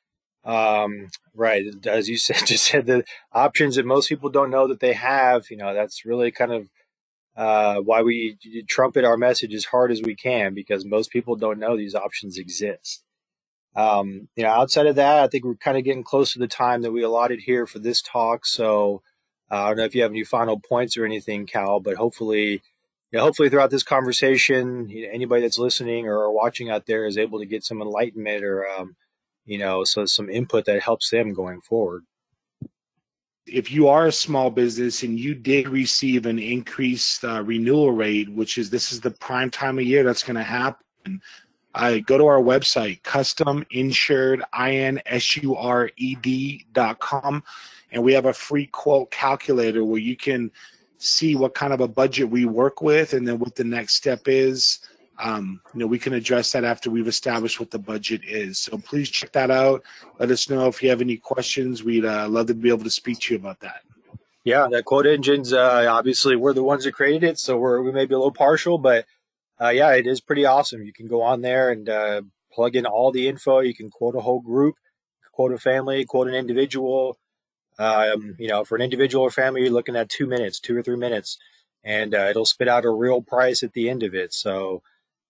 um, 0.45 1.09
right. 1.35 1.67
As 1.87 2.09
you 2.09 2.17
said, 2.17 2.37
just 2.47 2.67
said 2.67 2.87
the 2.87 3.05
options 3.33 3.77
that 3.77 3.85
most 3.85 4.09
people 4.09 4.31
don't 4.31 4.51
know 4.51 4.69
that 4.69 4.81
they 4.81 4.95
have, 4.95 5.51
you 5.51 5.59
know, 5.59 5.75
that's 5.75 6.07
really 6.07 6.31
kind 6.31 6.53
of 6.53 6.71
uh, 7.37 7.81
why 7.81 8.03
we 8.03 8.37
trumpet 8.69 9.05
our 9.05 9.17
message 9.17 9.55
as 9.55 9.67
hard 9.67 9.91
as 9.91 10.03
we 10.03 10.15
can 10.15 10.55
because 10.55 10.85
most 10.85 11.11
people 11.11 11.37
don't 11.37 11.59
know 11.59 11.77
these 11.77 11.95
options 11.95 12.39
exist. 12.39 13.03
Um, 13.77 14.29
you 14.37 14.45
know, 14.45 14.51
outside 14.51 14.87
of 14.87 14.97
that, 14.97 15.25
I 15.25 15.27
think 15.27 15.45
we're 15.45 15.57
kind 15.57 15.77
of 15.77 15.85
getting 15.85 16.05
close 16.05 16.33
to 16.33 16.39
the 16.39 16.47
time 16.47 16.83
that 16.83 16.93
we 16.93 17.03
allotted 17.03 17.41
here 17.41 17.67
for 17.67 17.81
this 17.81 18.01
talk. 18.01 18.47
So 18.47 19.03
uh, 19.51 19.65
I 19.65 19.69
don't 19.69 19.79
know 19.79 19.85
if 19.85 19.95
you 19.95 20.03
have 20.03 20.13
any 20.13 20.25
final 20.25 20.61
points 20.61 20.97
or 20.97 21.05
anything, 21.05 21.47
Cal, 21.47 21.81
but 21.81 21.97
hopefully, 21.97 22.63
you 23.11 23.19
know, 23.19 23.23
hopefully 23.23 23.51
throughout 23.51 23.71
this 23.71 23.83
conversation, 23.83 24.93
anybody 25.13 25.43
that's 25.43 25.59
listening 25.59 26.07
or 26.07 26.31
watching 26.31 26.71
out 26.71 26.87
there 26.87 27.05
is 27.05 27.19
able 27.19 27.41
to 27.41 27.47
get 27.47 27.65
some 27.65 27.83
enlightenment 27.83 28.45
or 28.45 28.65
um, 28.69 28.95
you 29.45 29.59
know, 29.59 29.85
so 29.85 30.07
some 30.07 30.31
input 30.31 30.65
that 30.67 30.83
helps 30.83 31.11
them 31.11 31.35
going 31.35 31.61
forward. 31.61 32.05
If 33.47 33.71
you 33.71 33.89
are 33.89 34.07
a 34.07 34.13
small 34.13 34.51
business 34.51 35.03
and 35.03 35.19
you 35.19 35.35
did 35.35 35.69
receive 35.69 36.27
an 36.27 36.39
increased 36.39 37.25
uh, 37.25 37.43
renewal 37.43 37.93
rate, 37.93 38.31
which 38.31 38.57
is 38.57 38.71
this 38.71 38.91
is 38.91 39.01
the 39.01 39.11
prime 39.11 39.51
time 39.51 39.79
of 39.79 39.85
year 39.85 40.03
that's 40.03 40.23
going 40.23 40.37
to 40.37 40.43
happen, 40.43 41.21
I 41.75 41.99
go 41.99 42.17
to 42.17 42.27
our 42.27 42.41
website, 42.41 43.03
custominsured, 43.03 44.43
and 47.93 48.03
we 48.03 48.13
have 48.13 48.27
a 48.27 48.33
free 48.33 48.67
quote 48.67 49.11
calculator 49.11 49.85
where 49.85 50.01
you 50.01 50.17
can 50.17 50.51
see 50.99 51.35
what 51.35 51.55
kind 51.55 51.73
of 51.73 51.81
a 51.81 51.89
budget 51.89 52.31
we 52.31 52.47
work 52.47 52.81
with 52.81 53.13
and 53.13 53.27
then 53.27 53.39
what 53.39 53.55
the 53.57 53.65
next 53.65 53.95
step 53.95 54.23
is 54.27 54.79
um, 55.19 55.61
you 55.73 55.81
know, 55.81 55.87
we 55.87 55.99
can 55.99 56.15
address 56.15 56.53
that 56.53 56.65
after 56.65 56.91
we've 56.91 57.09
established 57.09 57.61
what 57.61 57.71
the 57.71 57.79
budget 57.79 58.23
is. 58.25 58.59
So 58.59 58.79
please 58.79 59.09
check 59.09 59.33
that 59.33 59.51
out. 59.51 59.83
Let 60.19 60.31
us 60.31 60.51
know 60.51 60.67
if 60.67 60.83
you 60.83 60.91
have 60.91 61.01
any 61.01 61.17
questions. 61.17 61.85
We'd 61.85 62.05
uh, 62.05 62.29
love 62.29 62.47
to 62.47 62.55
be 62.55 62.69
able 62.69 62.85
to 62.85 62.91
speak 62.91 63.21
to 63.21 63.35
you 63.35 63.41
about 63.41 63.61
that. 63.61 63.83
Yeah, 64.45 64.67
that 64.71 64.85
quote 64.85 65.07
engines, 65.07 65.53
uh, 65.53 65.87
obviously 65.89 66.37
we're 66.37 66.53
the 66.53 66.63
ones 66.63 66.85
that 66.85 66.93
created 66.93 67.25
it, 67.25 67.39
so 67.39 67.57
we're, 67.57 67.81
we 67.81 67.93
may 67.93 68.05
be 68.05 68.15
a 68.15 68.19
little 68.19 68.31
partial, 68.31 68.77
but 68.77 69.07
uh, 69.59 69.71
yeah, 69.71 69.95
it 69.95 70.07
is 70.07 70.21
pretty 70.21 70.45
awesome. 70.45 70.83
You 70.83 70.93
can 70.93 71.09
go 71.09 71.23
on 71.23 71.41
there 71.41 71.71
and 71.71 71.89
uh, 71.89 72.23
plug 72.53 72.77
in 72.77 72.85
all 72.85 73.11
the 73.11 73.27
info. 73.27 73.61
You 73.61 73.75
can 73.75 73.89
quote 73.89 74.17
a 74.17 74.21
whole 74.21 74.41
group, 74.41 74.75
quote 75.33 75.53
a 75.53 75.59
family, 75.59 76.05
quote 76.05 76.29
an 76.29 76.35
individual. 76.35 77.19
Um, 77.79 78.37
you 78.39 78.47
know, 78.47 78.65
for 78.65 78.77
an 78.77 78.83
individual 78.83 79.25
or 79.25 79.31
family, 79.31 79.63
you're 79.63 79.71
looking 79.71 79.97
at 79.97 80.09
two 80.09 80.27
minutes, 80.27 80.61
two 80.61 80.77
or 80.77 80.83
three 80.83 80.97
minutes, 80.97 81.39
and 81.83 82.15
uh, 82.15 82.27
it'll 82.31 82.45
spit 82.45 82.69
out 82.69 82.85
a 82.85 82.91
real 82.91 83.23
price 83.23 83.63
at 83.63 83.73
the 83.73 83.89
end 83.89 84.03
of 84.03 84.15
it. 84.15 84.33
So 84.33 84.83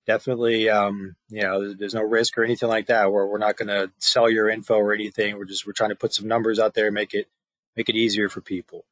definitely, 0.07 0.69
um, 0.69 1.17
you 1.29 1.43
know, 1.43 1.73
there's 1.75 1.95
no 1.95 2.03
risk 2.03 2.37
or 2.39 2.45
anything 2.45 2.69
like 2.69 2.87
that. 2.87 3.13
Where 3.13 3.27
we're 3.27 3.39
not 3.39 3.57
going 3.57 3.69
to 3.69 3.91
sell 3.99 4.29
your 4.29 4.49
info 4.49 4.75
or 4.75 4.93
anything. 4.93 5.37
We're 5.37 5.45
just 5.45 5.67
we're 5.67 5.73
trying 5.73 5.91
to 5.91 5.97
put 5.97 6.15
some 6.15 6.29
numbers 6.29 6.59
out 6.59 6.75
there, 6.75 6.91
make 6.91 7.15
it 7.15 7.29
make 7.77 7.89
it 7.89 7.97
easier 7.97 8.29
for 8.29 8.41
people. 8.41 8.85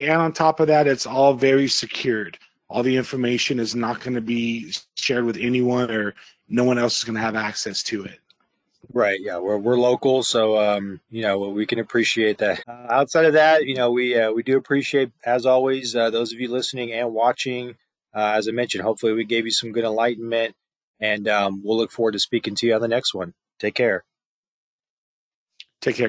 And 0.00 0.20
on 0.20 0.32
top 0.32 0.60
of 0.60 0.68
that, 0.68 0.86
it's 0.86 1.06
all 1.06 1.34
very 1.34 1.68
secured. 1.68 2.38
All 2.68 2.82
the 2.82 2.96
information 2.96 3.58
is 3.58 3.74
not 3.74 4.00
going 4.00 4.14
to 4.14 4.20
be 4.20 4.72
shared 4.94 5.24
with 5.24 5.38
anyone, 5.38 5.90
or 5.90 6.14
no 6.48 6.64
one 6.64 6.78
else 6.78 6.98
is 6.98 7.04
going 7.04 7.16
to 7.16 7.20
have 7.20 7.34
access 7.34 7.82
to 7.84 8.04
it. 8.04 8.20
Right. 8.92 9.20
Yeah. 9.20 9.38
We're 9.38 9.58
we're 9.58 9.76
local, 9.76 10.22
so 10.22 10.58
um, 10.58 11.00
you 11.10 11.22
know 11.22 11.38
we 11.38 11.66
can 11.66 11.78
appreciate 11.78 12.38
that. 12.38 12.62
Uh, 12.66 12.86
outside 12.90 13.24
of 13.24 13.32
that, 13.34 13.64
you 13.64 13.74
know 13.74 13.90
we 13.90 14.18
uh, 14.18 14.30
we 14.30 14.42
do 14.42 14.56
appreciate, 14.56 15.10
as 15.24 15.46
always, 15.46 15.96
uh, 15.96 16.10
those 16.10 16.32
of 16.32 16.40
you 16.40 16.48
listening 16.48 16.92
and 16.92 17.12
watching. 17.12 17.76
Uh, 18.14 18.32
as 18.36 18.48
I 18.48 18.52
mentioned, 18.52 18.82
hopefully 18.82 19.12
we 19.12 19.24
gave 19.24 19.44
you 19.44 19.50
some 19.50 19.72
good 19.72 19.84
enlightenment, 19.84 20.56
and 21.00 21.28
um, 21.28 21.62
we'll 21.64 21.76
look 21.76 21.92
forward 21.92 22.12
to 22.12 22.18
speaking 22.18 22.54
to 22.56 22.66
you 22.66 22.74
on 22.74 22.80
the 22.80 22.88
next 22.88 23.14
one. 23.14 23.34
Take 23.58 23.74
care. 23.74 24.04